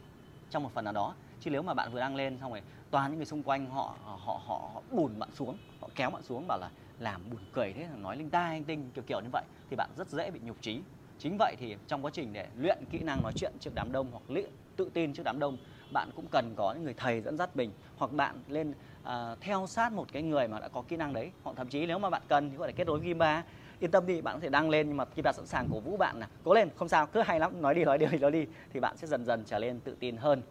trong 0.51 0.63
một 0.63 0.71
phần 0.75 0.85
nào 0.85 0.93
đó 0.93 1.17
chứ 1.41 1.51
nếu 1.51 1.63
mà 1.63 1.75
bạn 1.75 1.93
vừa 1.93 2.01
đăng 2.01 2.17
lên 2.17 2.39
xong 2.39 2.51
rồi 2.51 2.63
toàn 2.91 3.11
những 3.11 3.19
người 3.19 3.27
xung 3.27 3.43
quanh 3.43 3.71
họ 3.71 3.99
họ 4.03 4.17
họ, 4.25 4.41
họ 4.47 4.83
bùn 4.91 5.19
bạn 5.19 5.31
xuống 5.33 5.59
họ 5.81 5.89
kéo 5.95 6.11
bạn 6.11 6.23
xuống 6.23 6.47
bảo 6.49 6.59
là 6.59 6.71
làm 6.99 7.31
buồn 7.31 7.41
cười 7.53 7.73
thế 7.73 7.89
nói 7.97 8.17
linh 8.17 8.31
tai 8.31 8.57
linh 8.57 8.65
tinh 8.65 8.91
kiểu 8.91 9.05
kiểu 9.07 9.21
như 9.21 9.29
vậy 9.33 9.45
thì 9.71 9.77
bạn 9.77 9.91
rất 9.97 10.11
dễ 10.11 10.31
bị 10.31 10.41
nhục 10.43 10.57
trí. 10.61 10.85
Chính 11.19 11.37
vậy 11.39 11.55
thì 11.59 11.77
trong 11.87 12.05
quá 12.05 12.11
trình 12.15 12.33
để 12.33 12.49
luyện 12.55 12.85
kỹ 12.91 12.99
năng 13.03 13.23
nói 13.23 13.33
chuyện 13.33 13.53
trước 13.61 13.75
đám 13.75 13.93
đông 13.93 14.11
hoặc 14.11 14.23
luyện 14.31 14.51
tự 14.77 14.91
tin 14.95 15.15
trước 15.15 15.23
đám 15.25 15.39
đông 15.39 15.57
bạn 15.91 16.11
cũng 16.15 16.27
cần 16.29 16.55
có 16.57 16.73
những 16.73 16.85
người 16.85 16.95
thầy 16.95 17.21
dẫn 17.21 17.37
dắt 17.37 17.57
mình 17.57 17.73
hoặc 17.97 18.13
bạn 18.13 18.43
lên 18.49 18.75
uh, 19.09 19.13
theo 19.41 19.67
sát 19.67 19.93
một 19.93 20.13
cái 20.13 20.23
người 20.23 20.49
mà 20.49 20.61
đã 20.61 20.69
có 20.69 20.83
kỹ 20.83 20.97
năng 20.97 21.13
đấy. 21.13 21.33
Hoặc 21.43 21.57
thậm 21.57 21.69
chí 21.69 21.87
nếu 21.87 21.99
mà 21.99 22.11
bạn 22.11 22.23
cần 22.29 22.51
thì 22.51 22.57
có 22.57 22.67
thể 22.67 22.73
kết 22.73 22.87
nối 22.87 22.99
với 22.99 23.09
Gimba. 23.09 23.45
Yên 23.79 23.91
tâm 23.91 24.07
đi 24.07 24.21
bạn 24.21 24.35
có 24.35 24.41
thể 24.41 24.49
đăng 24.49 24.71
lên 24.71 24.89
nhưng 24.89 24.97
mà 24.97 25.05
Gimba 25.17 25.33
sẵn 25.33 25.47
sàng 25.47 25.69
cổ 25.69 25.81
vũ 25.81 25.97
bạn 25.97 26.21
là 26.21 26.29
cố 26.43 26.55
lên 26.55 26.69
không 26.77 26.89
sao 26.89 27.07
cứ 27.07 27.23
hay 27.23 27.41
lắm 27.41 27.63
nói 27.63 27.75
đi 27.75 27.85
nói 27.85 27.99
đi 27.99 28.07
nói 28.21 28.31
đi. 28.31 28.47
Thì 28.71 28.81
bạn 28.81 28.97
sẽ 28.97 29.07
dần 29.07 29.25
dần 29.25 29.45
trở 29.47 29.59
lên 29.59 29.81
tự 29.81 29.97
tin 30.01 30.17
hơn 30.17 30.43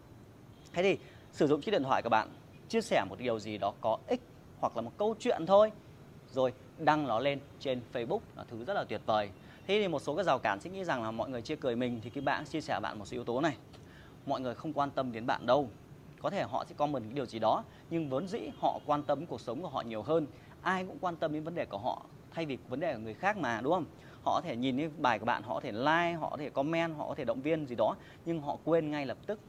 thế 0.76 0.82
thì 0.82 0.98
sử 1.32 1.46
dụng 1.46 1.60
chiếc 1.60 1.70
điện 1.70 1.82
thoại 1.82 2.02
của 2.02 2.08
bạn, 2.08 2.28
chia 2.68 2.80
sẻ 2.80 3.04
một 3.10 3.16
điều 3.18 3.38
gì 3.38 3.58
đó 3.58 3.72
có 3.80 3.98
ích 4.06 4.20
hoặc 4.60 4.76
là 4.76 4.82
một 4.82 4.92
câu 4.98 5.14
chuyện 5.18 5.46
thôi. 5.46 5.72
Rồi 6.32 6.52
đăng 6.78 7.06
nó 7.06 7.18
lên 7.18 7.40
trên 7.60 7.80
Facebook, 7.92 8.18
là 8.36 8.44
thứ 8.50 8.64
rất 8.64 8.74
là 8.74 8.84
tuyệt 8.84 9.00
vời. 9.06 9.30
Thế 9.66 9.80
thì 9.80 9.88
một 9.88 10.02
số 10.02 10.14
cái 10.14 10.24
rào 10.24 10.38
cản 10.38 10.60
sẽ 10.60 10.70
nghĩ 10.70 10.84
rằng 10.84 11.02
là 11.02 11.10
mọi 11.10 11.30
người 11.30 11.42
chia 11.42 11.56
cười 11.56 11.76
mình 11.76 12.00
thì 12.02 12.10
cái 12.10 12.22
bạn 12.22 12.44
chia 12.44 12.60
sẻ 12.60 12.80
bạn 12.80 12.98
một 12.98 13.04
số 13.04 13.14
yếu 13.14 13.24
tố 13.24 13.40
này. 13.40 13.56
Mọi 14.26 14.40
người 14.40 14.54
không 14.54 14.72
quan 14.72 14.90
tâm 14.90 15.12
đến 15.12 15.26
bạn 15.26 15.46
đâu. 15.46 15.68
Có 16.22 16.30
thể 16.30 16.42
họ 16.42 16.64
sẽ 16.68 16.74
comment 16.74 17.04
cái 17.04 17.12
điều 17.12 17.26
gì 17.26 17.38
đó, 17.38 17.64
nhưng 17.90 18.08
vốn 18.08 18.28
dĩ 18.28 18.40
họ 18.58 18.80
quan 18.86 19.02
tâm 19.02 19.26
cuộc 19.26 19.40
sống 19.40 19.62
của 19.62 19.68
họ 19.68 19.80
nhiều 19.80 20.02
hơn. 20.02 20.26
Ai 20.62 20.84
cũng 20.84 20.98
quan 21.00 21.16
tâm 21.16 21.32
đến 21.32 21.44
vấn 21.44 21.54
đề 21.54 21.66
của 21.66 21.78
họ, 21.78 22.02
thay 22.30 22.46
vì 22.46 22.58
vấn 22.68 22.80
đề 22.80 22.94
của 22.94 23.00
người 23.00 23.14
khác 23.14 23.36
mà, 23.36 23.60
đúng 23.60 23.72
không? 23.72 23.84
Họ 24.22 24.32
có 24.34 24.40
thể 24.40 24.56
nhìn 24.56 24.76
cái 24.76 24.90
bài 24.98 25.18
của 25.18 25.24
bạn, 25.24 25.42
họ 25.42 25.54
có 25.54 25.60
thể 25.60 25.72
like, 25.72 26.12
họ 26.20 26.30
có 26.30 26.36
thể 26.36 26.50
comment, 26.50 26.96
họ 26.96 27.08
có 27.08 27.14
thể 27.14 27.24
động 27.24 27.40
viên 27.40 27.66
gì 27.66 27.74
đó, 27.74 27.96
nhưng 28.24 28.40
họ 28.40 28.56
quên 28.64 28.90
ngay 28.90 29.06
lập 29.06 29.18
tức 29.26 29.40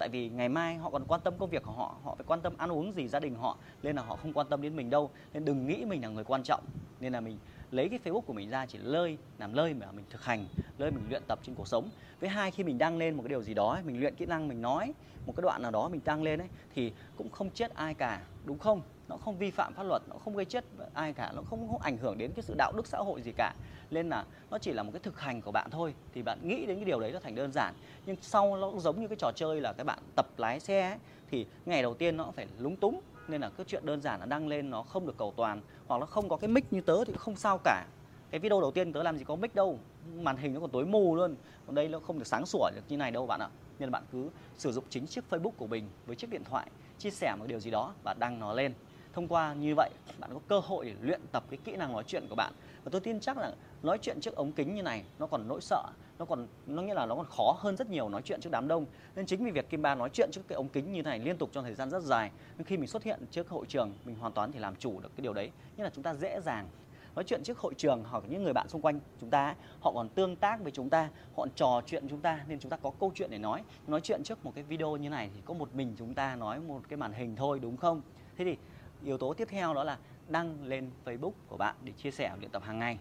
tại 0.00 0.08
vì 0.08 0.28
ngày 0.28 0.48
mai 0.48 0.76
họ 0.76 0.90
còn 0.90 1.04
quan 1.04 1.20
tâm 1.20 1.34
công 1.38 1.50
việc 1.50 1.62
của 1.62 1.72
họ 1.72 1.94
họ 2.04 2.14
phải 2.14 2.24
quan 2.26 2.40
tâm 2.40 2.52
ăn 2.56 2.72
uống 2.72 2.92
gì 2.92 3.08
gia 3.08 3.20
đình 3.20 3.34
họ, 3.34 3.58
nên 3.82 3.96
là 3.96 4.02
họ 4.02 4.16
không 4.16 4.32
quan 4.32 4.46
tâm 4.50 4.62
đến 4.62 4.76
mình 4.76 4.90
đâu. 4.90 5.10
Nên 5.34 5.44
đừng 5.44 5.66
nghĩ 5.66 5.84
mình 5.84 6.02
là 6.02 6.08
người 6.08 6.24
quan 6.24 6.42
trọng. 6.42 6.64
Nên 7.00 7.12
là 7.12 7.20
mình 7.20 7.38
lấy 7.70 7.88
cái 7.88 7.98
Facebook 8.04 8.20
của 8.20 8.32
mình 8.32 8.50
ra 8.50 8.66
chỉ 8.66 8.78
lơi, 8.78 9.18
làm 9.38 9.52
lơi 9.52 9.74
mà 9.74 9.92
mình 9.92 10.04
thực 10.10 10.24
hành, 10.24 10.46
lơi 10.78 10.90
mình 10.90 11.08
luyện 11.08 11.22
tập 11.28 11.38
trên 11.42 11.54
cuộc 11.54 11.68
sống. 11.68 11.90
Với 12.20 12.30
hai, 12.30 12.50
khi 12.50 12.64
mình 12.64 12.78
đăng 12.78 12.98
lên 12.98 13.14
một 13.14 13.22
cái 13.22 13.28
điều 13.28 13.42
gì 13.42 13.54
đó 13.54 13.78
mình 13.84 14.00
luyện 14.00 14.14
kỹ 14.14 14.26
năng, 14.26 14.48
mình 14.48 14.62
nói 14.62 14.92
một 15.26 15.32
cái 15.36 15.42
đoạn 15.42 15.62
nào 15.62 15.70
đó 15.70 15.88
mình 15.88 16.00
đăng 16.04 16.22
lên 16.22 16.40
ấy, 16.40 16.48
thì 16.74 16.92
cũng 17.16 17.30
không 17.30 17.50
chết 17.50 17.74
ai 17.74 17.94
cả, 17.94 18.22
đúng 18.44 18.58
không? 18.58 18.82
Nó 19.10 19.16
không 19.16 19.38
vi 19.38 19.50
phạm 19.50 19.74
pháp 19.74 19.82
luật 19.82 20.02
nó 20.08 20.16
không 20.24 20.36
gây 20.36 20.44
chết 20.44 20.64
ai 20.94 21.12
cả 21.12 21.32
nó 21.36 21.42
không, 21.42 21.68
không 21.68 21.80
ảnh 21.80 21.96
hưởng 21.96 22.18
đến 22.18 22.32
cái 22.36 22.42
sự 22.42 22.54
đạo 22.58 22.72
đức 22.76 22.86
xã 22.86 22.98
hội 22.98 23.22
gì 23.22 23.32
cả. 23.36 23.54
Nên 23.90 24.08
là 24.08 24.24
nó 24.50 24.58
chỉ 24.58 24.72
là 24.72 24.82
một 24.82 24.90
cái 24.92 25.00
thực 25.00 25.20
hành 25.20 25.42
của 25.42 25.52
bạn 25.52 25.70
thôi. 25.70 25.94
Thì 26.14 26.22
bạn 26.22 26.38
nghĩ 26.42 26.66
đến 26.66 26.76
cái 26.76 26.84
điều 26.84 27.00
đấy 27.00 27.12
nó 27.12 27.20
thành 27.20 27.34
đơn 27.34 27.52
giản. 27.52 27.74
Nhưng 28.06 28.16
sau 28.20 28.56
nó 28.56 28.70
cũng 28.70 28.80
giống 28.80 29.00
như 29.00 29.08
cái 29.08 29.16
trò 29.16 29.32
chơi 29.34 29.60
là 29.60 29.72
cái 29.72 29.84
bạn 29.84 29.98
tập 30.16 30.26
lái 30.36 30.60
xe 30.60 30.88
ấy, 30.88 30.98
thì 31.30 31.46
ngày 31.66 31.82
đầu 31.82 31.94
tiên 31.94 32.16
nó 32.16 32.30
phải 32.36 32.46
lúng 32.58 32.76
túng. 32.76 33.00
Nên 33.28 33.40
là 33.40 33.50
cái 33.56 33.64
chuyện 33.68 33.86
đơn 33.86 34.00
giản 34.00 34.20
là 34.20 34.26
đăng 34.26 34.48
lên 34.48 34.70
nó 34.70 34.82
không 34.82 35.06
được 35.06 35.14
cầu 35.18 35.32
toàn 35.36 35.60
hoặc 35.86 35.98
nó 35.98 36.06
không 36.06 36.28
có 36.28 36.36
cái 36.36 36.48
mic 36.48 36.72
như 36.72 36.80
tớ 36.80 37.04
thì 37.04 37.12
không 37.16 37.36
sao 37.36 37.58
cả. 37.64 37.86
Cái 38.30 38.38
video 38.38 38.60
đầu 38.60 38.70
tiên 38.70 38.92
tớ 38.92 39.02
làm 39.02 39.16
gì 39.18 39.24
có 39.24 39.36
mic 39.36 39.54
đâu 39.54 39.78
màn 40.14 40.36
hình 40.36 40.54
nó 40.54 40.60
còn 40.60 40.70
tối 40.70 40.86
mù 40.86 41.16
luôn. 41.16 41.36
Còn 41.66 41.74
đây 41.74 41.88
nó 41.88 41.98
không 41.98 42.18
được 42.18 42.26
sáng 42.26 42.46
sủa 42.46 42.70
được 42.74 42.82
như 42.88 42.96
này 42.96 43.10
đâu 43.10 43.26
bạn 43.26 43.40
ạ. 43.40 43.48
Nên 43.78 43.88
là 43.88 43.90
bạn 43.90 44.02
cứ 44.12 44.30
sử 44.56 44.72
dụng 44.72 44.84
chính 44.90 45.06
chiếc 45.06 45.24
Facebook 45.30 45.50
của 45.50 45.66
mình 45.66 45.88
với 46.06 46.16
chiếc 46.16 46.30
điện 46.30 46.44
thoại 46.44 46.66
chia 46.98 47.10
sẻ 47.10 47.34
một 47.38 47.44
điều 47.48 47.60
gì 47.60 47.70
đó 47.70 47.92
và 48.04 48.14
đăng 48.18 48.38
nó 48.38 48.52
lên 48.52 48.74
thông 49.12 49.28
qua 49.28 49.54
như 49.54 49.74
vậy, 49.74 49.90
bạn 50.18 50.30
có 50.34 50.40
cơ 50.48 50.58
hội 50.58 50.86
để 50.86 50.94
luyện 51.00 51.20
tập 51.32 51.44
cái 51.50 51.58
kỹ 51.64 51.76
năng 51.76 51.92
nói 51.92 52.04
chuyện 52.06 52.26
của 52.28 52.34
bạn. 52.34 52.52
Và 52.84 52.88
tôi 52.92 53.00
tin 53.00 53.20
chắc 53.20 53.38
là 53.38 53.52
nói 53.82 53.98
chuyện 54.02 54.20
trước 54.20 54.36
ống 54.36 54.52
kính 54.52 54.74
như 54.74 54.82
này, 54.82 55.04
nó 55.18 55.26
còn 55.26 55.48
nỗi 55.48 55.60
sợ, 55.60 55.82
nó 56.18 56.24
còn, 56.24 56.46
nó 56.66 56.82
nghĩa 56.82 56.94
là 56.94 57.06
nó 57.06 57.14
còn 57.14 57.26
khó 57.26 57.56
hơn 57.58 57.76
rất 57.76 57.90
nhiều 57.90 58.08
nói 58.08 58.22
chuyện 58.24 58.40
trước 58.40 58.50
đám 58.52 58.68
đông. 58.68 58.86
Nên 59.16 59.26
chính 59.26 59.44
vì 59.44 59.50
việc 59.50 59.70
Kim 59.70 59.82
Ba 59.82 59.94
nói 59.94 60.10
chuyện 60.12 60.30
trước 60.32 60.40
cái 60.48 60.56
ống 60.56 60.68
kính 60.68 60.92
như 60.92 61.02
này 61.02 61.18
liên 61.18 61.38
tục 61.38 61.50
trong 61.52 61.64
thời 61.64 61.74
gian 61.74 61.90
rất 61.90 62.02
dài, 62.02 62.30
nên 62.58 62.66
khi 62.66 62.76
mình 62.76 62.86
xuất 62.86 63.02
hiện 63.02 63.20
trước 63.30 63.48
hội 63.48 63.66
trường, 63.68 63.92
mình 64.04 64.16
hoàn 64.16 64.32
toàn 64.32 64.52
thể 64.52 64.60
làm 64.60 64.76
chủ 64.76 65.00
được 65.00 65.10
cái 65.16 65.22
điều 65.22 65.32
đấy. 65.32 65.50
Nhưng 65.76 65.84
là 65.84 65.90
chúng 65.94 66.02
ta 66.02 66.14
dễ 66.14 66.40
dàng 66.40 66.68
nói 67.14 67.24
chuyện 67.24 67.42
trước 67.44 67.58
hội 67.58 67.74
trường 67.74 68.04
hoặc 68.10 68.24
những 68.28 68.42
người 68.42 68.52
bạn 68.52 68.68
xung 68.68 68.82
quanh 68.82 69.00
chúng 69.20 69.30
ta 69.30 69.54
họ 69.80 69.92
còn 69.92 70.08
tương 70.08 70.36
tác 70.36 70.60
với 70.62 70.72
chúng 70.72 70.90
ta, 70.90 71.02
họ 71.02 71.36
còn 71.36 71.48
trò 71.54 71.82
chuyện 71.86 72.08
chúng 72.08 72.20
ta, 72.20 72.44
nên 72.48 72.58
chúng 72.58 72.70
ta 72.70 72.76
có 72.76 72.92
câu 73.00 73.12
chuyện 73.14 73.30
để 73.30 73.38
nói. 73.38 73.62
Nói 73.86 74.00
chuyện 74.00 74.22
trước 74.24 74.44
một 74.44 74.52
cái 74.54 74.64
video 74.64 74.96
như 74.96 75.08
này 75.08 75.30
thì 75.34 75.40
có 75.44 75.54
một 75.54 75.74
mình 75.74 75.94
chúng 75.98 76.14
ta 76.14 76.36
nói 76.36 76.60
một 76.60 76.80
cái 76.88 76.96
màn 76.96 77.12
hình 77.12 77.36
thôi, 77.36 77.58
đúng 77.62 77.76
không? 77.76 78.02
Thế 78.36 78.44
thì 78.44 78.56
yếu 79.04 79.18
tố 79.18 79.34
tiếp 79.34 79.48
theo 79.50 79.74
đó 79.74 79.84
là 79.84 79.98
đăng 80.26 80.62
lên 80.64 80.90
Facebook 81.04 81.32
của 81.46 81.56
bạn 81.56 81.76
để 81.84 81.92
chia 81.92 82.10
sẻ 82.10 82.36
luyện 82.38 82.50
tập 82.50 82.62
hàng 82.62 82.78
ngày. 82.78 82.98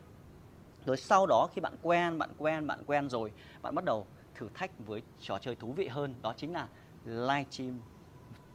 Rồi 0.85 0.97
sau 0.97 1.25
đó 1.25 1.47
khi 1.53 1.61
bạn 1.61 1.75
quen 1.81 2.17
bạn 2.17 2.29
quen 2.37 2.67
bạn 2.67 2.83
quen 2.85 3.09
rồi, 3.09 3.31
bạn 3.61 3.75
bắt 3.75 3.85
đầu 3.85 4.07
thử 4.35 4.49
thách 4.53 4.71
với 4.79 5.01
trò 5.19 5.37
chơi 5.39 5.55
thú 5.55 5.73
vị 5.73 5.87
hơn, 5.87 6.15
đó 6.21 6.33
chính 6.37 6.53
là 6.53 6.67
livestream 7.03 7.81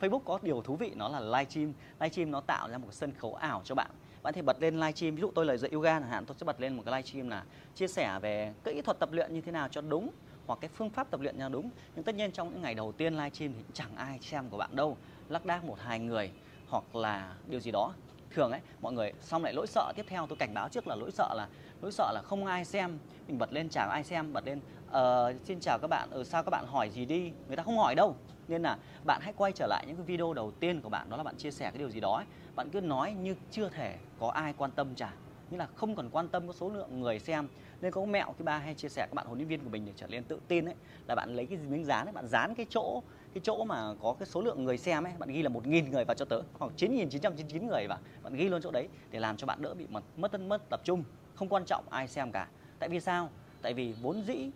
Facebook 0.00 0.20
có 0.24 0.38
điều 0.42 0.62
thú 0.62 0.76
vị, 0.76 0.92
nó 0.96 1.08
là 1.08 1.20
livestream 1.20 1.72
livestream 2.00 2.30
nó 2.30 2.40
tạo 2.40 2.68
ra 2.68 2.78
một 2.78 2.94
sân 2.94 3.14
khấu 3.14 3.34
ảo 3.34 3.62
cho 3.64 3.74
bạn. 3.74 3.90
Bạn 4.22 4.34
thể 4.34 4.42
bật 4.42 4.56
lên 4.60 4.74
livestream 4.74 5.14
ví 5.14 5.20
dụ 5.20 5.30
tôi 5.34 5.46
lời 5.46 5.58
dạy 5.58 5.70
yoga 5.70 6.00
chẳng 6.00 6.08
hạn, 6.08 6.26
tôi 6.26 6.36
sẽ 6.40 6.44
bật 6.44 6.60
lên 6.60 6.76
một 6.76 6.82
cái 6.86 6.92
livestream 6.92 7.28
là 7.28 7.44
chia 7.74 7.88
sẻ 7.88 8.18
về 8.22 8.54
kỹ 8.64 8.82
thuật 8.82 8.98
tập 8.98 9.12
luyện 9.12 9.34
như 9.34 9.40
thế 9.40 9.52
nào 9.52 9.68
cho 9.68 9.80
đúng, 9.80 10.10
hoặc 10.46 10.58
cái 10.60 10.68
phương 10.74 10.90
pháp 10.90 11.10
tập 11.10 11.20
luyện 11.20 11.38
cho 11.38 11.48
đúng. 11.48 11.70
Nhưng 11.94 12.04
tất 12.04 12.14
nhiên 12.14 12.32
trong 12.32 12.50
những 12.50 12.62
ngày 12.62 12.74
đầu 12.74 12.92
tiên 12.92 13.14
livestream 13.14 13.52
thì 13.54 13.64
chẳng 13.72 13.96
ai 13.96 14.18
xem 14.22 14.48
của 14.48 14.56
bạn 14.56 14.76
đâu. 14.76 14.98
Lắc 15.28 15.44
đác 15.44 15.64
một 15.64 15.78
hai 15.80 15.98
người 15.98 16.32
hoặc 16.74 16.96
là 16.96 17.34
điều 17.48 17.60
gì 17.60 17.70
đó. 17.70 17.92
Thường 18.30 18.50
ấy 18.50 18.60
mọi 18.80 18.92
người 18.92 19.12
xong 19.20 19.44
lại 19.44 19.52
lỗi 19.52 19.66
sợ 19.66 19.92
tiếp 19.96 20.06
theo 20.08 20.26
tôi 20.26 20.36
cảnh 20.36 20.54
báo 20.54 20.68
trước 20.68 20.86
là 20.86 20.94
lỗi 20.94 21.10
sợ 21.10 21.34
là 21.36 21.48
lỗi 21.82 21.92
sợ 21.92 22.12
là 22.14 22.22
không 22.22 22.46
ai 22.46 22.64
xem. 22.64 22.98
Mình 23.28 23.38
bật 23.38 23.52
lên 23.52 23.68
chào 23.68 23.88
ai 23.88 24.04
xem 24.04 24.32
bật 24.32 24.44
lên 24.46 24.60
uh, 24.88 25.44
xin 25.44 25.60
chào 25.60 25.78
các 25.78 25.88
bạn 25.88 26.10
ừ, 26.10 26.24
sao 26.24 26.42
các 26.42 26.50
bạn 26.50 26.66
hỏi 26.66 26.90
gì 26.90 27.04
đi? 27.04 27.32
Người 27.46 27.56
ta 27.56 27.62
không 27.62 27.78
hỏi 27.78 27.94
đâu. 27.94 28.16
Nên 28.48 28.62
là 28.62 28.78
bạn 29.04 29.20
hãy 29.22 29.32
quay 29.36 29.52
trở 29.52 29.66
lại 29.66 29.84
những 29.86 29.96
cái 29.96 30.04
video 30.04 30.32
đầu 30.32 30.50
tiên 30.50 30.80
của 30.80 30.88
bạn 30.88 31.10
đó 31.10 31.16
là 31.16 31.22
bạn 31.22 31.36
chia 31.36 31.50
sẻ 31.50 31.70
cái 31.70 31.78
điều 31.78 31.90
gì 31.90 32.00
đó 32.00 32.16
ấy. 32.16 32.26
bạn 32.54 32.70
cứ 32.70 32.80
nói 32.80 33.12
như 33.12 33.34
chưa 33.50 33.68
thể 33.68 33.96
có 34.18 34.28
ai 34.28 34.54
quan 34.58 34.70
tâm 34.70 34.94
trả 34.94 35.12
như 35.50 35.58
là 35.58 35.68
không 35.74 35.96
còn 35.96 36.10
quan 36.10 36.28
tâm 36.28 36.46
có 36.46 36.52
số 36.52 36.70
lượng 36.70 37.00
người 37.00 37.18
xem 37.18 37.48
nên 37.80 37.92
có 37.92 38.04
mẹo 38.04 38.34
thứ 38.38 38.44
ba 38.44 38.58
hay 38.58 38.74
chia 38.74 38.88
sẻ 38.88 39.06
các 39.06 39.14
bạn 39.14 39.26
huấn 39.26 39.38
luyện 39.38 39.48
viên 39.48 39.64
của 39.64 39.70
mình 39.70 39.84
để 39.86 39.92
trở 39.96 40.06
nên 40.06 40.24
tự 40.24 40.40
tin 40.48 40.64
ấy, 40.64 40.74
là 41.08 41.14
bạn 41.14 41.36
lấy 41.36 41.46
cái 41.46 41.58
miếng 41.58 41.84
dán 41.84 42.06
ấy, 42.06 42.12
bạn 42.12 42.26
dán 42.26 42.54
cái 42.54 42.66
chỗ 42.70 43.02
cái 43.34 43.40
chỗ 43.44 43.64
mà 43.64 43.94
có 44.00 44.16
cái 44.18 44.26
số 44.26 44.42
lượng 44.42 44.64
người 44.64 44.78
xem 44.78 45.04
ấy, 45.04 45.12
bạn 45.18 45.28
ghi 45.28 45.42
là 45.42 45.48
một 45.48 45.66
nghìn 45.66 45.90
người 45.90 46.04
vào 46.04 46.14
cho 46.14 46.24
tớ, 46.24 46.40
hoặc 46.58 46.72
chín 46.76 46.94
nghìn 46.94 47.08
chín 47.08 47.20
trăm 47.20 47.36
chín 47.36 47.48
chín 47.48 47.66
người 47.66 47.86
vào, 47.88 47.98
bạn 48.22 48.34
ghi 48.34 48.48
luôn 48.48 48.62
chỗ 48.62 48.70
đấy 48.70 48.88
để 49.10 49.20
làm 49.20 49.36
cho 49.36 49.46
bạn 49.46 49.62
đỡ 49.62 49.74
bị 49.74 49.86
mất 49.90 50.02
mất 50.16 50.40
mất 50.40 50.62
tập 50.70 50.80
trung, 50.84 51.04
không 51.34 51.48
quan 51.48 51.64
trọng 51.64 51.84
ai 51.90 52.08
xem 52.08 52.32
cả. 52.32 52.48
Tại 52.78 52.88
vì 52.88 53.00
sao? 53.00 53.30
Tại 53.62 53.74
vì 53.74 53.94
vốn 54.02 54.22
dĩ 54.22 54.50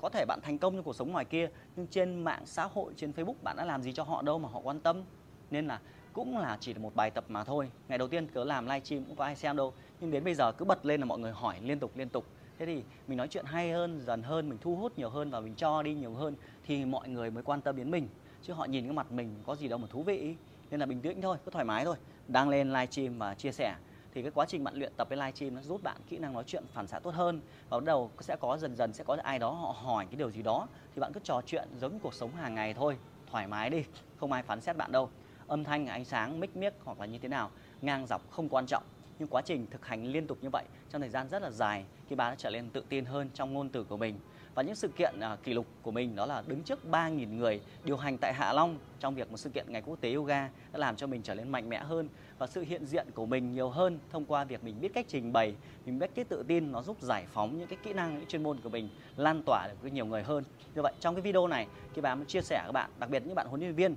có 0.00 0.08
thể 0.08 0.24
bạn 0.28 0.40
thành 0.42 0.58
công 0.58 0.74
trong 0.74 0.84
cuộc 0.84 0.96
sống 0.96 1.12
ngoài 1.12 1.24
kia, 1.24 1.48
nhưng 1.76 1.86
trên 1.86 2.24
mạng 2.24 2.42
xã 2.46 2.64
hội, 2.64 2.92
trên 2.96 3.12
Facebook 3.12 3.34
bạn 3.42 3.56
đã 3.56 3.64
làm 3.64 3.82
gì 3.82 3.92
cho 3.92 4.02
họ 4.02 4.22
đâu 4.22 4.38
mà 4.38 4.48
họ 4.48 4.60
quan 4.60 4.80
tâm. 4.80 5.02
Nên 5.50 5.66
là 5.66 5.80
cũng 6.12 6.38
là 6.38 6.56
chỉ 6.60 6.74
là 6.74 6.80
một 6.80 6.94
bài 6.94 7.10
tập 7.10 7.24
mà 7.28 7.44
thôi. 7.44 7.70
Ngày 7.88 7.98
đầu 7.98 8.08
tiên 8.08 8.26
cứ 8.26 8.44
làm 8.44 8.66
livestream 8.66 9.04
cũng 9.04 9.16
có 9.16 9.24
ai 9.24 9.36
xem 9.36 9.56
đâu, 9.56 9.72
nhưng 10.00 10.10
đến 10.10 10.24
bây 10.24 10.34
giờ 10.34 10.52
cứ 10.52 10.64
bật 10.64 10.86
lên 10.86 11.00
là 11.00 11.06
mọi 11.06 11.18
người 11.18 11.32
hỏi 11.32 11.56
liên 11.62 11.78
tục 11.78 11.96
liên 11.96 12.08
tục 12.08 12.26
thế 12.58 12.66
thì 12.66 12.84
mình 13.06 13.18
nói 13.18 13.28
chuyện 13.28 13.44
hay 13.44 13.72
hơn, 13.72 14.00
dần 14.00 14.22
hơn, 14.22 14.48
mình 14.48 14.58
thu 14.58 14.76
hút 14.76 14.98
nhiều 14.98 15.10
hơn 15.10 15.30
và 15.30 15.40
mình 15.40 15.54
cho 15.54 15.82
đi 15.82 15.94
nhiều 15.94 16.14
hơn 16.14 16.36
thì 16.62 16.84
mọi 16.84 17.08
người 17.08 17.30
mới 17.30 17.42
quan 17.42 17.62
tâm 17.62 17.76
đến 17.76 17.90
mình. 17.90 18.08
Chứ 18.40 18.52
họ 18.52 18.64
nhìn 18.64 18.84
cái 18.84 18.92
mặt 18.92 19.12
mình 19.12 19.42
có 19.42 19.54
gì 19.56 19.68
đâu 19.68 19.78
mà 19.78 19.86
thú 19.90 20.02
vị 20.02 20.36
nên 20.70 20.80
là 20.80 20.86
bình 20.86 21.02
tĩnh 21.02 21.20
thôi, 21.22 21.36
cứ 21.44 21.50
thoải 21.50 21.64
mái 21.64 21.84
thôi. 21.84 21.96
Đăng 22.26 22.48
lên 22.48 22.68
livestream 22.72 23.18
và 23.18 23.34
chia 23.34 23.52
sẻ. 23.52 23.76
Thì 24.12 24.22
cái 24.22 24.30
quá 24.30 24.46
trình 24.48 24.64
bạn 24.64 24.74
luyện 24.76 24.92
tập 24.96 25.08
với 25.08 25.18
livestream 25.18 25.54
nó 25.54 25.62
giúp 25.62 25.82
bạn 25.82 26.02
kỹ 26.06 26.18
năng 26.18 26.32
nói 26.32 26.44
chuyện 26.46 26.64
phản 26.72 26.86
xạ 26.86 26.98
tốt 26.98 27.10
hơn 27.14 27.40
và 27.68 27.78
bắt 27.78 27.84
đầu 27.84 28.12
sẽ 28.20 28.36
có 28.40 28.56
dần 28.58 28.76
dần 28.76 28.92
sẽ 28.92 29.04
có 29.04 29.16
ai 29.22 29.38
đó 29.38 29.50
họ 29.50 29.72
hỏi 29.78 30.06
cái 30.10 30.16
điều 30.16 30.30
gì 30.30 30.42
đó 30.42 30.68
thì 30.94 31.00
bạn 31.00 31.12
cứ 31.14 31.20
trò 31.24 31.40
chuyện 31.46 31.68
giống 31.76 31.92
như 31.92 31.98
cuộc 32.02 32.14
sống 32.14 32.34
hàng 32.34 32.54
ngày 32.54 32.74
thôi, 32.74 32.98
thoải 33.26 33.46
mái 33.46 33.70
đi, 33.70 33.84
không 34.16 34.32
ai 34.32 34.42
phán 34.42 34.60
xét 34.60 34.76
bạn 34.76 34.92
đâu. 34.92 35.10
Âm 35.46 35.64
thanh, 35.64 35.86
ánh 35.86 36.04
sáng, 36.04 36.40
mic 36.40 36.56
mic 36.56 36.74
hoặc 36.84 37.00
là 37.00 37.06
như 37.06 37.18
thế 37.18 37.28
nào, 37.28 37.50
ngang 37.80 38.06
dọc 38.06 38.30
không 38.30 38.48
quan 38.48 38.66
trọng 38.66 38.84
nhưng 39.22 39.28
quá 39.28 39.42
trình 39.42 39.66
thực 39.70 39.86
hành 39.86 40.06
liên 40.06 40.26
tục 40.26 40.38
như 40.42 40.50
vậy 40.50 40.64
trong 40.90 41.00
thời 41.00 41.10
gian 41.10 41.28
rất 41.28 41.42
là 41.42 41.50
dài 41.50 41.84
khi 42.08 42.16
bà 42.16 42.30
đã 42.30 42.34
trở 42.38 42.50
nên 42.50 42.70
tự 42.70 42.84
tin 42.88 43.04
hơn 43.04 43.30
trong 43.34 43.54
ngôn 43.54 43.68
từ 43.68 43.84
của 43.84 43.96
mình. 43.96 44.18
Và 44.54 44.62
những 44.62 44.74
sự 44.74 44.88
kiện 44.88 45.14
uh, 45.32 45.42
kỷ 45.42 45.54
lục 45.54 45.66
của 45.82 45.90
mình 45.90 46.16
đó 46.16 46.26
là 46.26 46.42
đứng 46.46 46.62
trước 46.62 46.80
3.000 46.90 47.36
người 47.36 47.60
điều 47.84 47.96
hành 47.96 48.18
tại 48.18 48.34
Hạ 48.34 48.52
Long 48.52 48.78
trong 49.00 49.14
việc 49.14 49.30
một 49.30 49.36
sự 49.36 49.50
kiện 49.50 49.72
ngày 49.72 49.82
quốc 49.82 50.00
tế 50.00 50.12
yoga 50.12 50.48
đã 50.72 50.78
làm 50.78 50.96
cho 50.96 51.06
mình 51.06 51.22
trở 51.22 51.34
nên 51.34 51.48
mạnh 51.48 51.68
mẽ 51.68 51.78
hơn 51.78 52.08
và 52.38 52.46
sự 52.46 52.62
hiện 52.62 52.86
diện 52.86 53.06
của 53.14 53.26
mình 53.26 53.52
nhiều 53.52 53.70
hơn 53.70 53.98
thông 54.10 54.24
qua 54.24 54.44
việc 54.44 54.64
mình 54.64 54.80
biết 54.80 54.94
cách 54.94 55.06
trình 55.08 55.32
bày 55.32 55.54
mình 55.86 55.98
biết 55.98 56.10
cách 56.14 56.28
tự 56.28 56.44
tin 56.48 56.72
nó 56.72 56.82
giúp 56.82 56.96
giải 57.00 57.26
phóng 57.32 57.58
những 57.58 57.68
cái 57.68 57.78
kỹ 57.82 57.92
năng 57.92 58.18
những 58.18 58.28
chuyên 58.28 58.42
môn 58.42 58.60
của 58.60 58.68
mình 58.68 58.88
lan 59.16 59.42
tỏa 59.46 59.68
được 59.68 59.82
với 59.82 59.90
nhiều 59.90 60.06
người 60.06 60.22
hơn. 60.22 60.44
Như 60.74 60.82
vậy 60.82 60.92
trong 61.00 61.14
cái 61.14 61.22
video 61.22 61.46
này 61.46 61.66
khi 61.94 62.02
muốn 62.02 62.26
chia 62.26 62.42
sẻ 62.42 62.62
các 62.66 62.72
bạn 62.72 62.90
đặc 62.98 63.10
biệt 63.10 63.22
những 63.26 63.34
bạn 63.34 63.46
huấn 63.46 63.60
luyện 63.60 63.74
viên 63.74 63.94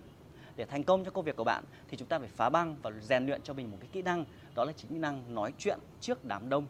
để 0.55 0.65
thành 0.65 0.83
công 0.83 1.03
trong 1.03 1.13
công 1.13 1.25
việc 1.25 1.35
của 1.35 1.43
bạn, 1.43 1.63
thì 1.88 1.97
chúng 1.97 2.07
ta 2.07 2.19
phải 2.19 2.27
phá 2.27 2.50
băng 2.50 2.75
và 2.81 2.91
rèn 3.01 3.25
luyện 3.25 3.41
cho 3.41 3.53
mình 3.53 3.71
một 3.71 3.77
cái 3.79 3.89
kỹ 3.91 4.01
năng, 4.01 4.25
đó 4.55 4.65
là 4.65 4.71
chính 4.71 4.89
kỹ 4.91 4.97
năng 4.97 5.35
nói 5.35 5.53
chuyện 5.57 5.79
trước 6.00 6.25
đám 6.25 6.50
đông. 6.50 6.65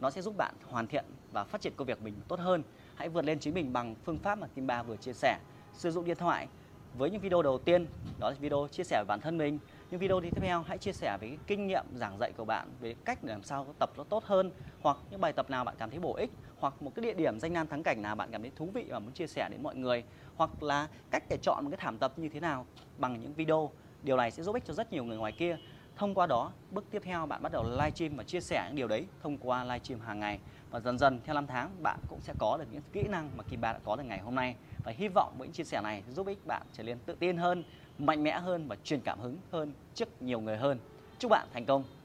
Nó 0.00 0.10
sẽ 0.10 0.22
giúp 0.22 0.36
bạn 0.36 0.54
hoàn 0.68 0.86
thiện 0.86 1.04
và 1.32 1.44
phát 1.44 1.60
triển 1.60 1.72
công 1.76 1.86
việc 1.86 2.02
mình 2.02 2.14
tốt 2.28 2.40
hơn. 2.40 2.62
Hãy 2.94 3.08
vượt 3.08 3.24
lên 3.24 3.38
chính 3.38 3.54
mình 3.54 3.72
bằng 3.72 3.94
phương 4.04 4.18
pháp 4.18 4.38
mà 4.38 4.46
Kim 4.46 4.66
Ba 4.66 4.82
vừa 4.82 4.96
chia 4.96 5.12
sẻ. 5.12 5.38
Sử 5.74 5.90
dụng 5.90 6.04
điện 6.04 6.16
thoại 6.16 6.48
với 6.98 7.10
những 7.10 7.20
video 7.20 7.42
đầu 7.42 7.58
tiên, 7.58 7.86
đó 8.18 8.30
là 8.30 8.36
video 8.40 8.68
chia 8.70 8.84
sẻ 8.84 8.96
về 8.98 9.04
bản 9.08 9.20
thân 9.20 9.38
mình. 9.38 9.58
Những 9.90 10.00
video 10.00 10.20
tiếp 10.20 10.30
theo, 10.40 10.62
hãy 10.62 10.78
chia 10.78 10.92
sẻ 10.92 11.18
về 11.20 11.28
cái 11.28 11.38
kinh 11.46 11.66
nghiệm 11.66 11.84
giảng 11.94 12.18
dạy 12.18 12.32
của 12.36 12.44
bạn 12.44 12.68
về 12.80 12.94
cách 13.04 13.24
để 13.24 13.32
làm 13.32 13.42
sao 13.42 13.74
tập 13.78 13.90
nó 13.96 14.04
tốt 14.04 14.24
hơn, 14.24 14.50
hoặc 14.80 14.96
những 15.10 15.20
bài 15.20 15.32
tập 15.32 15.50
nào 15.50 15.64
bạn 15.64 15.74
cảm 15.78 15.90
thấy 15.90 15.98
bổ 15.98 16.14
ích 16.14 16.30
hoặc 16.60 16.82
một 16.82 16.92
cái 16.94 17.02
địa 17.02 17.14
điểm 17.14 17.40
danh 17.40 17.52
lam 17.52 17.66
thắng 17.66 17.82
cảnh 17.82 18.02
nào 18.02 18.16
bạn 18.16 18.28
cảm 18.32 18.42
thấy 18.42 18.52
thú 18.56 18.70
vị 18.74 18.86
và 18.90 18.98
muốn 18.98 19.12
chia 19.12 19.26
sẻ 19.26 19.48
đến 19.50 19.62
mọi 19.62 19.76
người, 19.76 20.04
hoặc 20.36 20.62
là 20.62 20.88
cách 21.10 21.24
để 21.28 21.36
chọn 21.42 21.64
một 21.64 21.70
cái 21.70 21.78
thảm 21.78 21.98
tập 21.98 22.12
như 22.16 22.28
thế 22.28 22.40
nào 22.40 22.66
bằng 22.98 23.20
những 23.20 23.34
video, 23.34 23.70
điều 24.02 24.16
này 24.16 24.30
sẽ 24.30 24.42
giúp 24.42 24.54
ích 24.54 24.64
cho 24.66 24.74
rất 24.74 24.92
nhiều 24.92 25.04
người 25.04 25.16
ngoài 25.16 25.32
kia. 25.32 25.56
Thông 25.96 26.14
qua 26.14 26.26
đó, 26.26 26.52
bước 26.70 26.84
tiếp 26.90 27.02
theo 27.04 27.26
bạn 27.26 27.42
bắt 27.42 27.52
đầu 27.52 27.64
live 27.70 27.90
stream 27.90 28.16
và 28.16 28.24
chia 28.24 28.40
sẻ 28.40 28.64
những 28.66 28.76
điều 28.76 28.88
đấy 28.88 29.06
thông 29.22 29.38
qua 29.38 29.64
live 29.64 29.78
stream 29.78 30.00
hàng 30.00 30.20
ngày. 30.20 30.38
Và 30.70 30.80
dần 30.80 30.98
dần, 30.98 31.20
theo 31.24 31.34
năm 31.34 31.46
tháng, 31.46 31.82
bạn 31.82 31.98
cũng 32.08 32.20
sẽ 32.20 32.34
có 32.38 32.56
được 32.56 32.64
những 32.72 32.82
kỹ 32.92 33.02
năng 33.02 33.30
mà 33.36 33.44
kỳ 33.44 33.56
Ba 33.56 33.72
đã 33.72 33.78
có 33.84 33.96
được 33.96 34.04
ngày 34.04 34.18
hôm 34.18 34.34
nay. 34.34 34.56
Và 34.84 34.92
hy 34.92 35.08
vọng 35.08 35.34
những 35.38 35.52
chia 35.52 35.64
sẻ 35.64 35.80
này 35.82 36.02
giúp 36.08 36.26
ích 36.26 36.46
bạn 36.46 36.62
trở 36.72 36.82
nên 36.82 36.98
tự 36.98 37.14
tin 37.14 37.36
hơn, 37.36 37.64
mạnh 37.98 38.22
mẽ 38.22 38.38
hơn 38.38 38.68
và 38.68 38.76
truyền 38.84 39.00
cảm 39.00 39.20
hứng 39.20 39.38
hơn 39.52 39.72
trước 39.94 40.22
nhiều 40.22 40.40
người 40.40 40.56
hơn. 40.56 40.78
Chúc 41.18 41.30
bạn 41.30 41.48
thành 41.52 41.66
công! 41.66 41.99